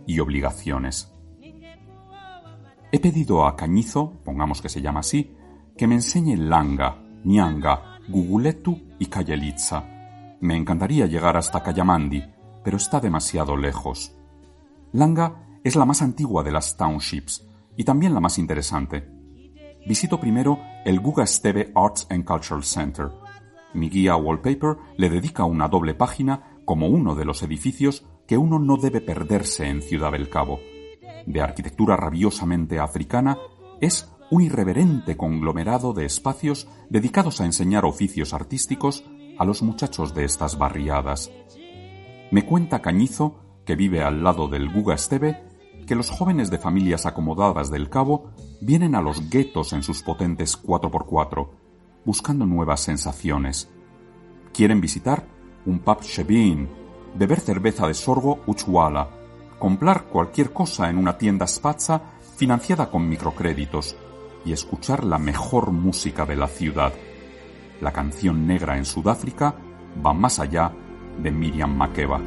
[0.07, 1.13] y obligaciones.
[2.91, 5.35] He pedido a Cañizo, pongamos que se llama así,
[5.77, 9.83] que me enseñe Langa, Nyanga, Guguletu y Cayelitza.
[10.41, 12.23] Me encantaría llegar hasta Cayamandi,
[12.63, 14.15] pero está demasiado lejos.
[14.91, 19.09] Langa es la más antigua de las townships y también la más interesante.
[19.87, 23.11] Visito primero el Guga Stebe Arts and Cultural Center.
[23.73, 28.59] Mi guía Wallpaper le dedica una doble página como uno de los edificios que uno
[28.59, 30.59] no debe perderse en Ciudad del Cabo.
[31.25, 33.37] De arquitectura rabiosamente africana,
[33.81, 39.03] es un irreverente conglomerado de espacios dedicados a enseñar oficios artísticos
[39.37, 41.31] a los muchachos de estas barriadas.
[42.33, 45.43] Me cuenta Cañizo, que vive al lado del Guga Esteve,
[45.85, 50.59] que los jóvenes de familias acomodadas del Cabo vienen a los guetos en sus potentes
[50.59, 51.47] 4x4,
[52.03, 53.69] buscando nuevas sensaciones.
[54.51, 55.27] Quieren visitar
[55.67, 56.67] un pub shebin,
[57.13, 59.09] beber cerveza de sorgo uchwala,
[59.59, 62.01] comprar cualquier cosa en una tienda spazza
[62.35, 63.95] financiada con microcréditos
[64.43, 66.93] y escuchar la mejor música de la ciudad.
[67.79, 69.53] La canción negra en Sudáfrica
[70.03, 70.73] va más allá
[71.19, 72.21] de Miriam Makeba.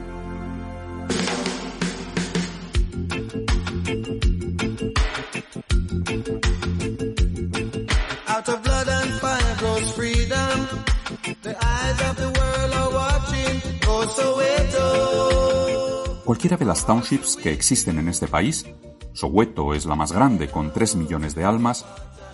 [16.25, 18.67] Cualquiera de las townships que existen en este país,
[19.13, 21.87] Soweto es la más grande con 3 millones de almas,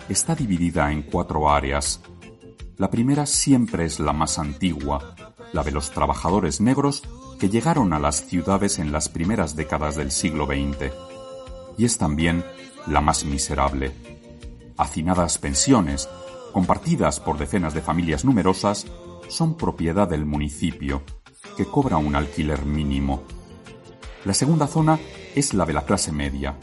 [0.09, 2.01] está dividida en cuatro áreas.
[2.77, 5.12] La primera siempre es la más antigua,
[5.53, 7.03] la de los trabajadores negros
[7.39, 10.91] que llegaron a las ciudades en las primeras décadas del siglo XX.
[11.77, 12.43] Y es también
[12.87, 13.91] la más miserable.
[14.77, 16.09] Hacinadas pensiones,
[16.51, 18.87] compartidas por decenas de familias numerosas,
[19.29, 21.03] son propiedad del municipio,
[21.55, 23.23] que cobra un alquiler mínimo.
[24.25, 24.99] La segunda zona
[25.35, 26.57] es la de la clase media,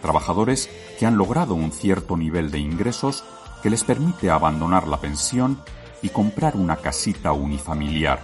[0.00, 3.24] trabajadores que han logrado un cierto nivel de ingresos
[3.62, 5.60] que les permite abandonar la pensión
[6.02, 8.20] y comprar una casita unifamiliar,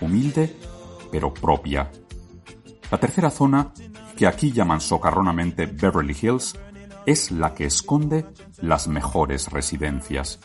[0.00, 0.56] humilde
[1.10, 1.90] pero propia.
[2.90, 3.72] La tercera zona,
[4.16, 6.56] que aquí llaman socarronamente Beverly Hills,
[7.04, 8.26] es la que esconde
[8.60, 10.40] las mejores residencias.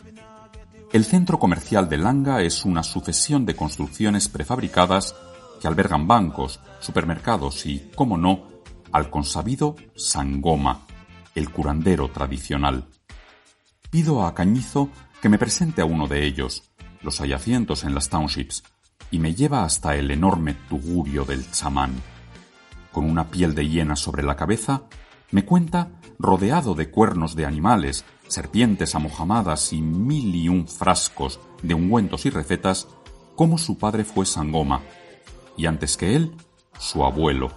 [0.92, 5.14] El centro comercial de Langa es una sucesión de construcciones prefabricadas
[5.60, 8.46] que albergan bancos, supermercados y, como no,
[8.92, 10.82] al consabido Sangoma,
[11.34, 12.88] el curandero tradicional.
[13.90, 16.71] Pido a Cañizo que me presente a uno de ellos,
[17.02, 18.62] los hay en las townships,
[19.10, 21.92] y me lleva hasta el enorme tugurio del chamán.
[22.92, 24.82] Con una piel de hiena sobre la cabeza,
[25.30, 31.74] me cuenta, rodeado de cuernos de animales, serpientes amojamadas y mil y un frascos de
[31.74, 32.88] ungüentos y recetas,
[33.36, 34.82] cómo su padre fue Sangoma,
[35.56, 36.34] y antes que él,
[36.78, 37.50] su abuelo,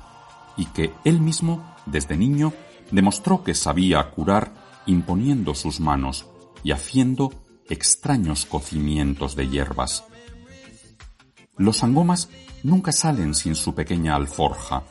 [0.57, 2.53] y que él mismo, desde niño,
[2.91, 4.53] demostró que sabía curar
[4.85, 6.27] imponiendo sus manos
[6.63, 10.03] y haciendo extraños cocimientos de hierbas.
[11.57, 12.29] Los sangomas
[12.63, 14.83] nunca salen sin su pequeña alforja,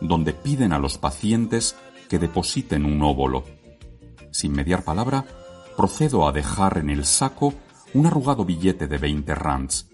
[0.00, 1.76] donde piden a los pacientes
[2.08, 3.44] que depositen un óvulo.
[4.30, 5.24] Sin mediar palabra,
[5.76, 7.54] procedo a dejar en el saco
[7.94, 9.88] un arrugado billete de 20 rands.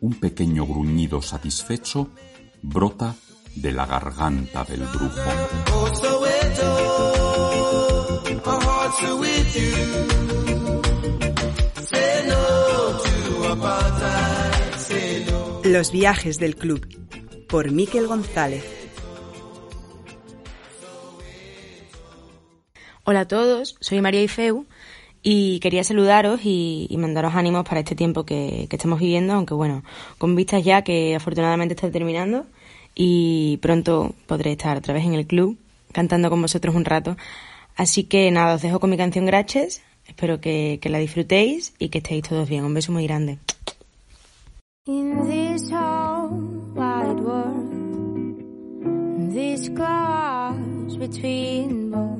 [0.00, 2.10] Un pequeño gruñido satisfecho
[2.62, 3.14] brota
[3.54, 5.20] de la garganta del brujo.
[15.64, 16.86] Los viajes del club
[17.48, 18.64] por Miquel González.
[23.04, 24.66] Hola a todos, soy María Ifeu
[25.22, 29.84] y quería saludaros y, mandaros ánimos para este tiempo que, que, estamos viviendo, aunque bueno,
[30.18, 32.46] con vistas ya que afortunadamente está terminando
[32.94, 35.56] y pronto podré estar otra vez en el club
[35.92, 37.16] cantando con vosotros un rato.
[37.76, 41.88] Así que nada, os dejo con mi canción Graches, espero que, que la disfrutéis y
[41.88, 42.64] que estéis todos bien.
[42.64, 43.38] Un beso muy grande.
[44.86, 46.30] In this whole
[46.74, 47.70] wide world,
[49.32, 52.18] this cross between both,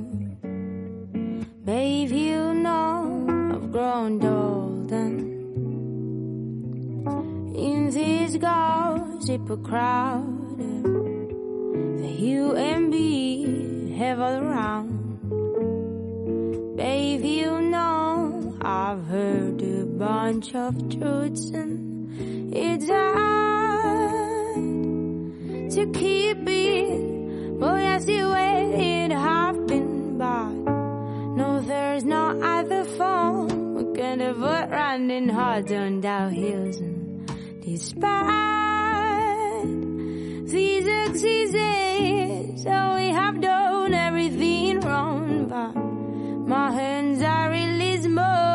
[1.64, 5.32] babe, you know I've grown old and
[7.56, 10.58] in this gossip crowd,
[11.98, 15.01] the you and me have all around,
[16.92, 24.10] babe, you know I've heard a bunch of truths and it's hard
[25.76, 30.18] to keep it, but I see where it happened.
[30.18, 30.50] But
[31.40, 32.24] no, there's no
[32.56, 33.74] other phone.
[33.74, 37.26] We're gonna put running hard on down hills, and
[37.62, 38.12] despite
[40.54, 45.46] these excuses, so we have done everything wrong.
[45.48, 45.91] But
[46.52, 48.51] my hands are really small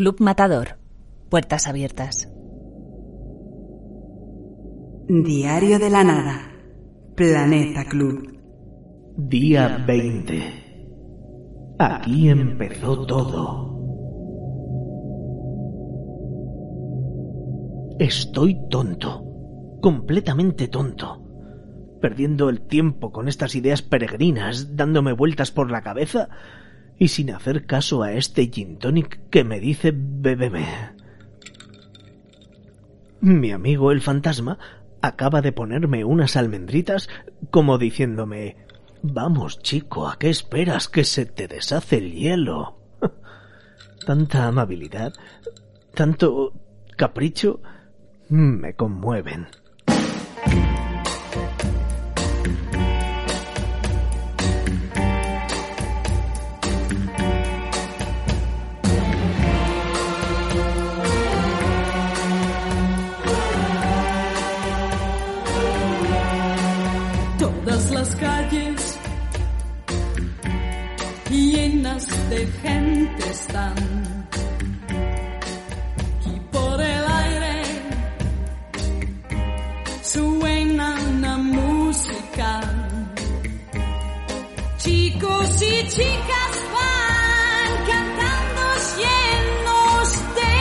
[0.00, 0.78] Club Matador.
[1.28, 2.32] Puertas abiertas.
[5.06, 6.40] Diario de la Nada.
[7.14, 8.40] Planeta Club.
[9.18, 11.74] Día 20.
[11.78, 13.78] Aquí empezó todo.
[17.98, 19.22] Estoy tonto,
[19.82, 21.22] completamente tonto,
[22.00, 26.30] perdiendo el tiempo con estas ideas peregrinas, dándome vueltas por la cabeza
[27.00, 30.66] y sin hacer caso a este gin tonic que me dice bébeme.
[33.22, 34.58] Mi amigo el fantasma
[35.00, 37.08] acaba de ponerme unas almendritas
[37.50, 38.58] como diciéndome
[39.02, 42.76] Vamos, chico, ¿a qué esperas que se te deshace el hielo?
[44.06, 45.14] Tanta amabilidad,
[45.94, 46.52] tanto
[46.98, 47.62] capricho,
[48.28, 49.48] me conmueven.
[72.30, 73.74] De gente están.
[76.26, 77.62] Y por el aire
[80.02, 82.60] suena una música.
[84.78, 88.62] Chicos y chicas van cantando
[89.00, 90.08] llenos
[90.38, 90.52] de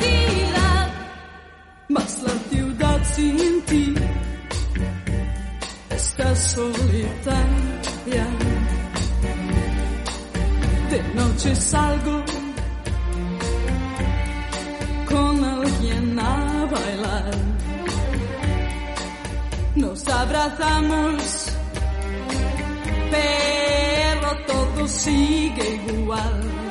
[0.00, 0.86] felicidad.
[1.88, 3.94] Mas la ciudad sin ti
[5.90, 7.44] está solitaria.
[10.94, 12.22] De noche salgo
[15.08, 17.34] con alguien a bailar.
[19.74, 21.48] Nos abrazamos,
[23.10, 26.63] pero todo sigue igual.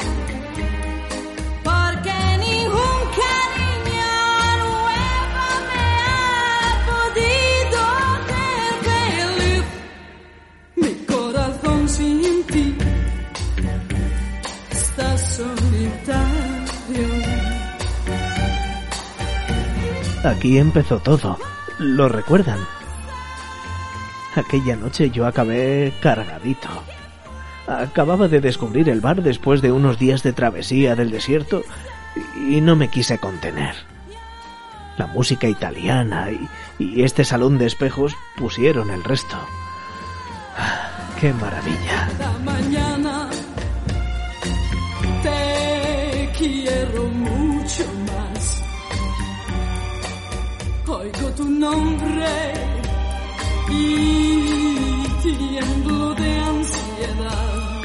[20.23, 21.37] Aquí empezó todo.
[21.79, 22.59] ¿Lo recuerdan?
[24.35, 26.69] Aquella noche yo acabé cargadito.
[27.67, 31.63] Acababa de descubrir el bar después de unos días de travesía del desierto
[32.35, 33.75] y no me quise contener.
[34.97, 36.29] La música italiana
[36.79, 39.37] y, este salón de espejos pusieron el resto.
[40.57, 42.09] Ah, ¡Qué maravilla!
[50.99, 52.53] Oigo tu nombre
[53.69, 57.81] y tiemblo de ansiedad.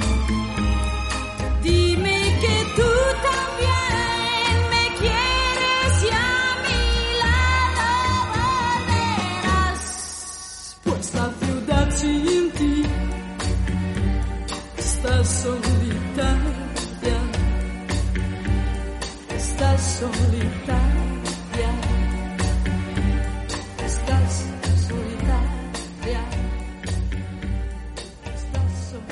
[1.62, 2.90] Dime que tú
[3.28, 6.16] también me quieres y a
[6.64, 6.82] mi
[7.22, 7.88] lado
[9.54, 9.82] volverás.
[10.84, 12.76] Pues la ciudad sin ti
[14.76, 17.18] está solitaria.
[19.34, 20.37] Estás solitaria.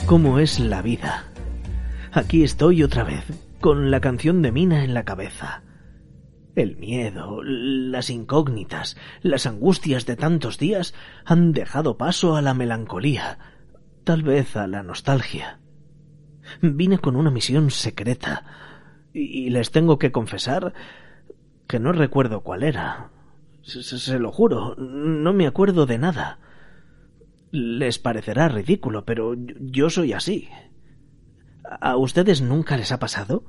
[0.06, 1.24] ¿Cómo es la vida?
[2.12, 3.24] Aquí estoy otra vez,
[3.60, 5.64] con la canción de Mina en la cabeza.
[6.54, 10.94] El miedo, las incógnitas, las angustias de tantos días
[11.24, 13.38] han dejado paso a la melancolía,
[14.04, 15.58] tal vez a la nostalgia.
[16.62, 18.44] Vine con una misión secreta,
[19.12, 20.72] y les tengo que confesar
[21.66, 23.10] que no recuerdo cuál era.
[23.62, 26.38] Se, lo juro, no me acuerdo de nada.
[27.58, 30.48] Les parecerá ridículo, pero yo- soy así.
[31.80, 33.44] ¿A ustedes nunca les ha pasado?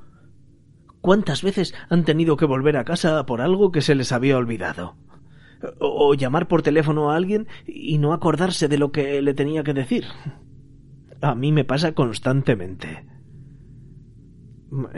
[1.02, 4.96] ¿Cuántas veces han tenido que volver a casa por algo que se les había olvidado?
[5.80, 9.74] O llamar por teléfono a alguien y no acordarse de lo que le tenía que
[9.74, 10.06] decir.
[11.20, 13.06] A mí me pasa constantemente.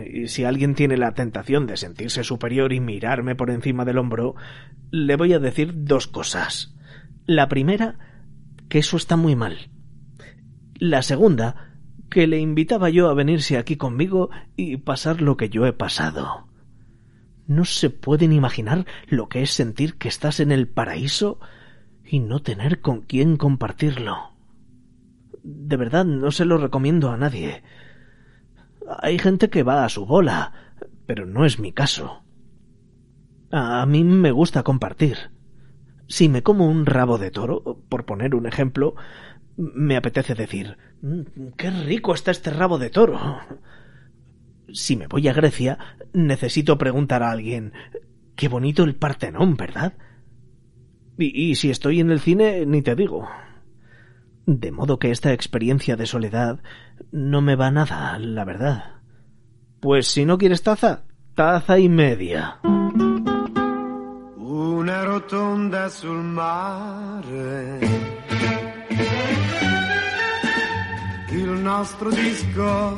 [0.05, 4.35] Y si alguien tiene la tentación de sentirse superior y mirarme por encima del hombro,
[4.91, 6.75] le voy a decir dos cosas.
[7.25, 7.97] La primera,
[8.69, 9.71] que eso está muy mal.
[10.75, 11.69] La segunda,
[12.09, 16.47] que le invitaba yo a venirse aquí conmigo y pasar lo que yo he pasado.
[17.47, 21.39] No se pueden imaginar lo que es sentir que estás en el paraíso
[22.05, 24.33] y no tener con quién compartirlo.
[25.43, 27.63] De verdad, no se lo recomiendo a nadie.
[29.01, 30.53] Hay gente que va a su bola,
[31.05, 32.23] pero no es mi caso.
[33.51, 35.31] A mí me gusta compartir.
[36.09, 38.95] Si me como un rabo de toro, por poner un ejemplo,
[39.55, 43.39] me apetece decir, "Mm, qué rico está este rabo de toro.
[44.73, 45.77] Si me voy a Grecia,
[46.11, 47.73] necesito preguntar a alguien,
[48.35, 49.93] qué bonito el Partenón, ¿verdad?
[51.17, 53.27] Y, y si estoy en el cine, ni te digo.
[54.47, 56.59] De modo que esta experiencia de soledad
[57.11, 58.95] no me va nada, la verdad.
[59.79, 61.03] Pues si no quieres taza,
[61.35, 62.59] taza y media.
[64.89, 67.77] Una rotonda sul mare.
[71.29, 72.97] Il nostro disco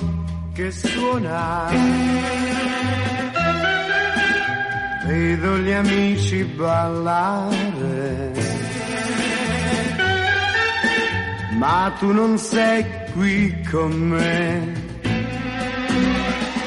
[0.53, 1.67] che suona.
[5.05, 8.31] Vedo gli amici ballare.
[11.57, 14.73] Ma tu non sei qui con me.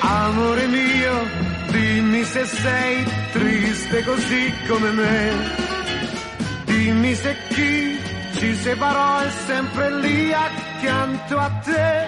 [0.01, 1.44] Amore mio,
[1.75, 5.33] dimmi se sei triste così come me.
[6.65, 7.99] Dimmi se chi
[8.37, 12.07] ci separò è sempre lì accanto a te.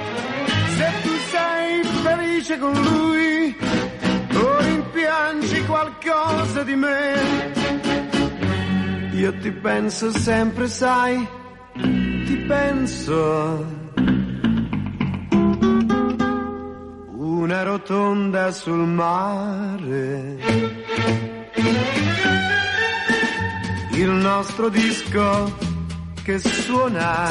[0.76, 3.56] Se tu sei felice con lui
[4.34, 7.55] o rimpiangi qualcosa di me.
[9.12, 11.26] Io ti penso sempre, sai,
[12.26, 13.75] ti penso.
[17.47, 20.36] Una rotonda sul mare.
[23.93, 25.56] Il nostro disco
[26.24, 27.28] che suona.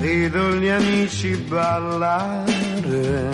[0.00, 3.30] Vedo gli amici ballare.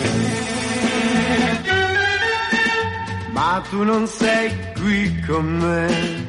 [3.33, 6.22] Ma tu non sei qui con me.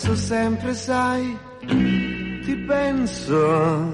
[0.00, 3.90] Penso sempre, sai, ti penso.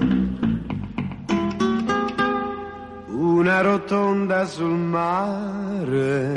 [3.07, 6.31] Una rotonda sul mare.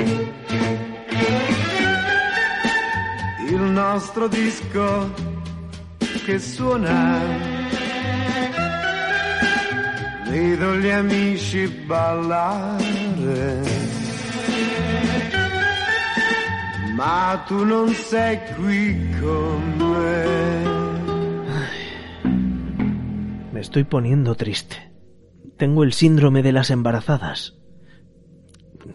[3.47, 5.13] Il nostro disco
[6.25, 7.19] che suona.
[10.29, 13.59] Vedo gli amici ballare.
[16.99, 17.05] Me.
[23.53, 24.91] Me estoy poniendo triste.
[25.55, 27.57] Tengo el síndrome de las embarazadas.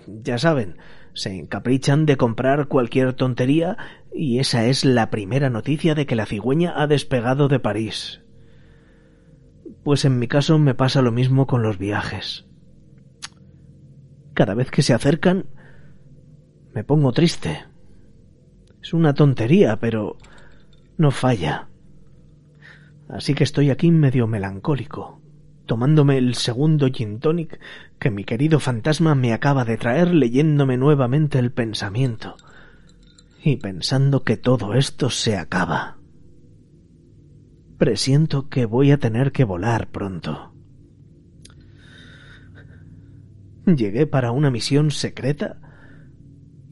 [0.07, 0.77] Ya saben,
[1.15, 3.79] se encaprichan de comprar cualquier tontería
[4.13, 8.21] y esa es la primera noticia de que la cigüeña ha despegado de París.
[9.83, 12.45] Pues en mi caso me pasa lo mismo con los viajes.
[14.35, 15.47] Cada vez que se acercan,
[16.75, 17.65] me pongo triste.
[18.85, 20.19] Es una tontería, pero
[20.99, 21.69] no falla.
[23.09, 25.23] Así que estoy aquí medio melancólico,
[25.65, 27.59] tomándome el segundo gin tonic
[27.99, 32.37] que mi querido fantasma me acaba de traer leyéndome nuevamente el pensamiento
[33.43, 35.97] y pensando que todo esto se acaba.
[37.79, 40.53] Presiento que voy a tener que volar pronto.
[43.65, 45.59] Llegué para una misión secreta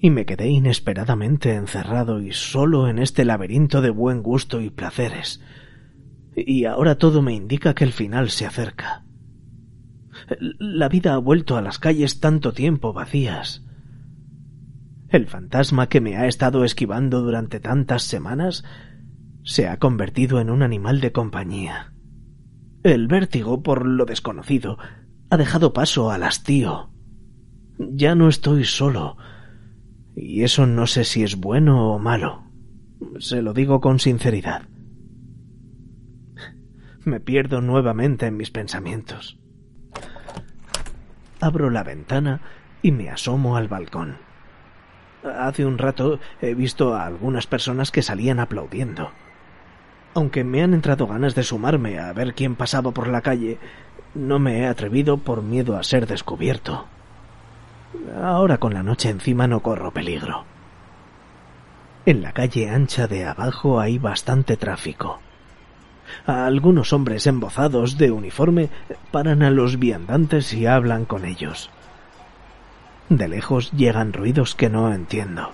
[0.04, 5.40] y me quedé inesperadamente encerrado y solo en este laberinto de buen gusto y placeres.
[6.34, 9.04] Y ahora todo me indica que el final se acerca.
[10.58, 13.64] La vida ha vuelto a las calles tanto tiempo vacías.
[15.08, 18.64] El fantasma que me ha estado esquivando durante tantas semanas
[19.44, 21.92] se ha convertido en un animal de compañía.
[22.82, 24.78] El vértigo por lo desconocido
[25.30, 26.90] ha dejado paso al hastío.
[27.78, 29.16] Ya no estoy solo,
[30.14, 32.44] y eso no sé si es bueno o malo.
[33.18, 34.68] Se lo digo con sinceridad.
[37.05, 39.39] Me pierdo nuevamente en mis pensamientos.
[41.40, 42.40] Abro la ventana
[42.82, 44.18] y me asomo al balcón.
[45.24, 49.10] Hace un rato he visto a algunas personas que salían aplaudiendo.
[50.14, 53.59] Aunque me han entrado ganas de sumarme a ver quién pasaba por la calle,
[54.14, 56.86] no me he atrevido por miedo a ser descubierto.
[58.23, 60.44] Ahora con la noche encima no corro peligro.
[62.05, 65.20] En la calle ancha de abajo hay bastante tráfico.
[66.27, 68.70] Algunos hombres embozados de uniforme
[69.10, 71.70] paran a los viandantes y hablan con ellos.
[73.09, 75.52] De lejos llegan ruidos que no entiendo.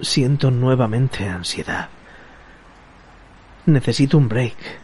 [0.00, 1.88] Siento nuevamente ansiedad.
[3.66, 4.83] Necesito un break.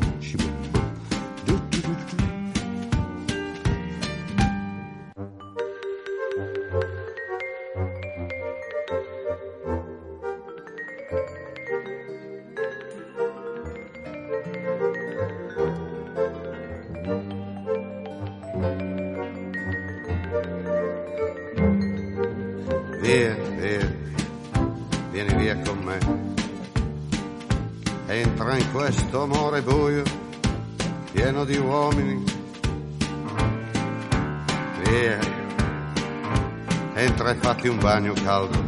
[38.23, 38.63] caldo.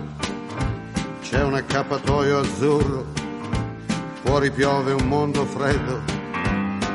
[1.21, 3.05] C'è un accappatoio azzurro,
[4.23, 6.01] fuori piove un mondo freddo.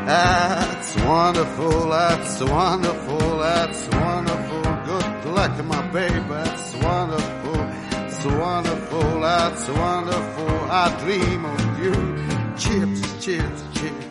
[0.05, 4.62] That's wonderful, that's wonderful, that's wonderful.
[4.85, 7.66] Good luck, my baby, that's wonderful,
[8.06, 10.70] it's wonderful, that's wonderful.
[10.70, 12.18] I dream of you.
[12.56, 14.06] Chips, chips, chips.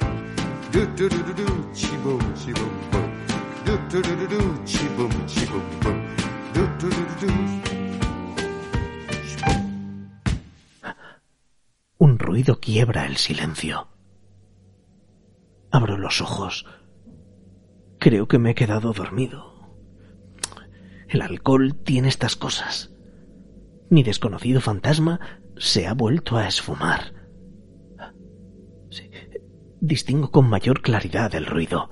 [0.72, 3.26] Do do do do do, chi boom, chi boom.
[3.66, 6.16] Do do do do do, chi boom, chi boom boom.
[6.54, 7.67] Do do do do do.
[12.38, 13.88] Ruido quiebra el silencio.
[15.72, 16.68] Abro los ojos.
[17.98, 19.56] Creo que me he quedado dormido.
[21.10, 22.94] El alcohol tiene estas cosas.
[23.90, 25.20] Mi desconocido fantasma
[25.58, 27.12] se ha vuelto a esfumar.
[29.82, 31.90] Distingo con mayor claridad el ruido.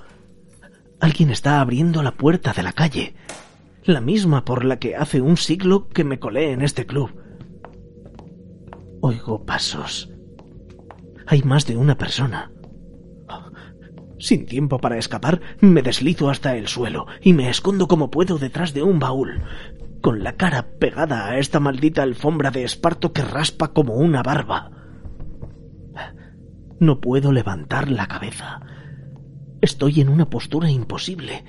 [1.00, 3.16] Alguien está abriendo la puerta de la calle,
[3.84, 7.20] la misma por la que hace un siglo que me colé en este club.
[9.02, 10.12] Oigo pasos.
[11.28, 12.52] Hay más de una persona.
[14.20, 18.74] Sin tiempo para escapar, me deslizo hasta el suelo y me escondo como puedo detrás
[18.74, 19.42] de un baúl,
[20.02, 24.72] con la cara pegada a esta maldita alfombra de esparto que raspa como una barba.
[26.80, 28.62] No puedo levantar la cabeza.
[29.62, 31.44] Estoy en una postura imposible,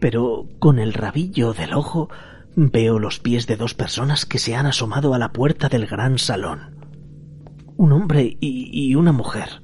[0.00, 2.08] pero con el rabillo del ojo
[2.56, 6.18] veo los pies de dos personas que se han asomado a la puerta del gran
[6.18, 6.77] salón.
[7.78, 9.62] Un hombre y, y una mujer.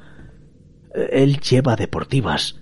[0.94, 2.60] Él lleva deportivas.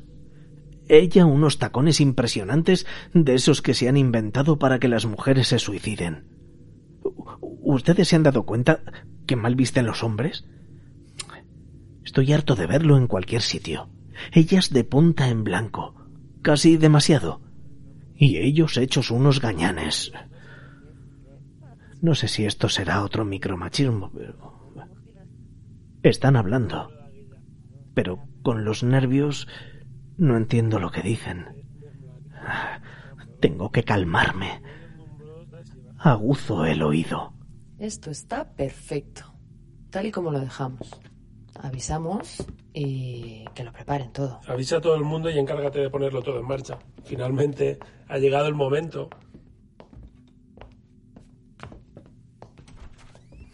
[0.88, 5.58] Ella unos tacones impresionantes de esos que se han inventado para que las mujeres se
[5.58, 6.24] suiciden.
[7.60, 8.80] ¿Ustedes se han dado cuenta
[9.26, 10.46] que mal visten los hombres?
[12.02, 13.90] Estoy harto de verlo en cualquier sitio.
[14.32, 15.94] Ellas de punta en blanco,
[16.40, 17.42] casi demasiado.
[18.16, 20.12] Y ellos hechos unos gañanes.
[22.00, 24.51] No sé si esto será otro micromachismo, pero...
[26.02, 26.90] Están hablando.
[27.94, 29.46] Pero con los nervios
[30.16, 31.46] no entiendo lo que dicen.
[33.40, 34.62] Tengo que calmarme.
[35.98, 37.34] Aguzo el oído.
[37.78, 39.34] Esto está perfecto,
[39.90, 40.90] tal y como lo dejamos.
[41.60, 44.40] Avisamos y que lo preparen todo.
[44.46, 46.78] Avisa a todo el mundo y encárgate de ponerlo todo en marcha.
[47.04, 49.10] Finalmente ha llegado el momento.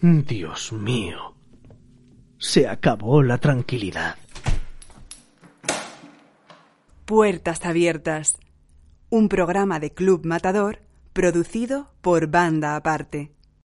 [0.00, 1.37] Dios mío.
[2.38, 4.16] Se acabó la tranquilidad.
[7.04, 8.38] Puertas Abiertas,
[9.10, 10.78] un programa de Club Matador
[11.12, 13.32] producido por Banda Aparte.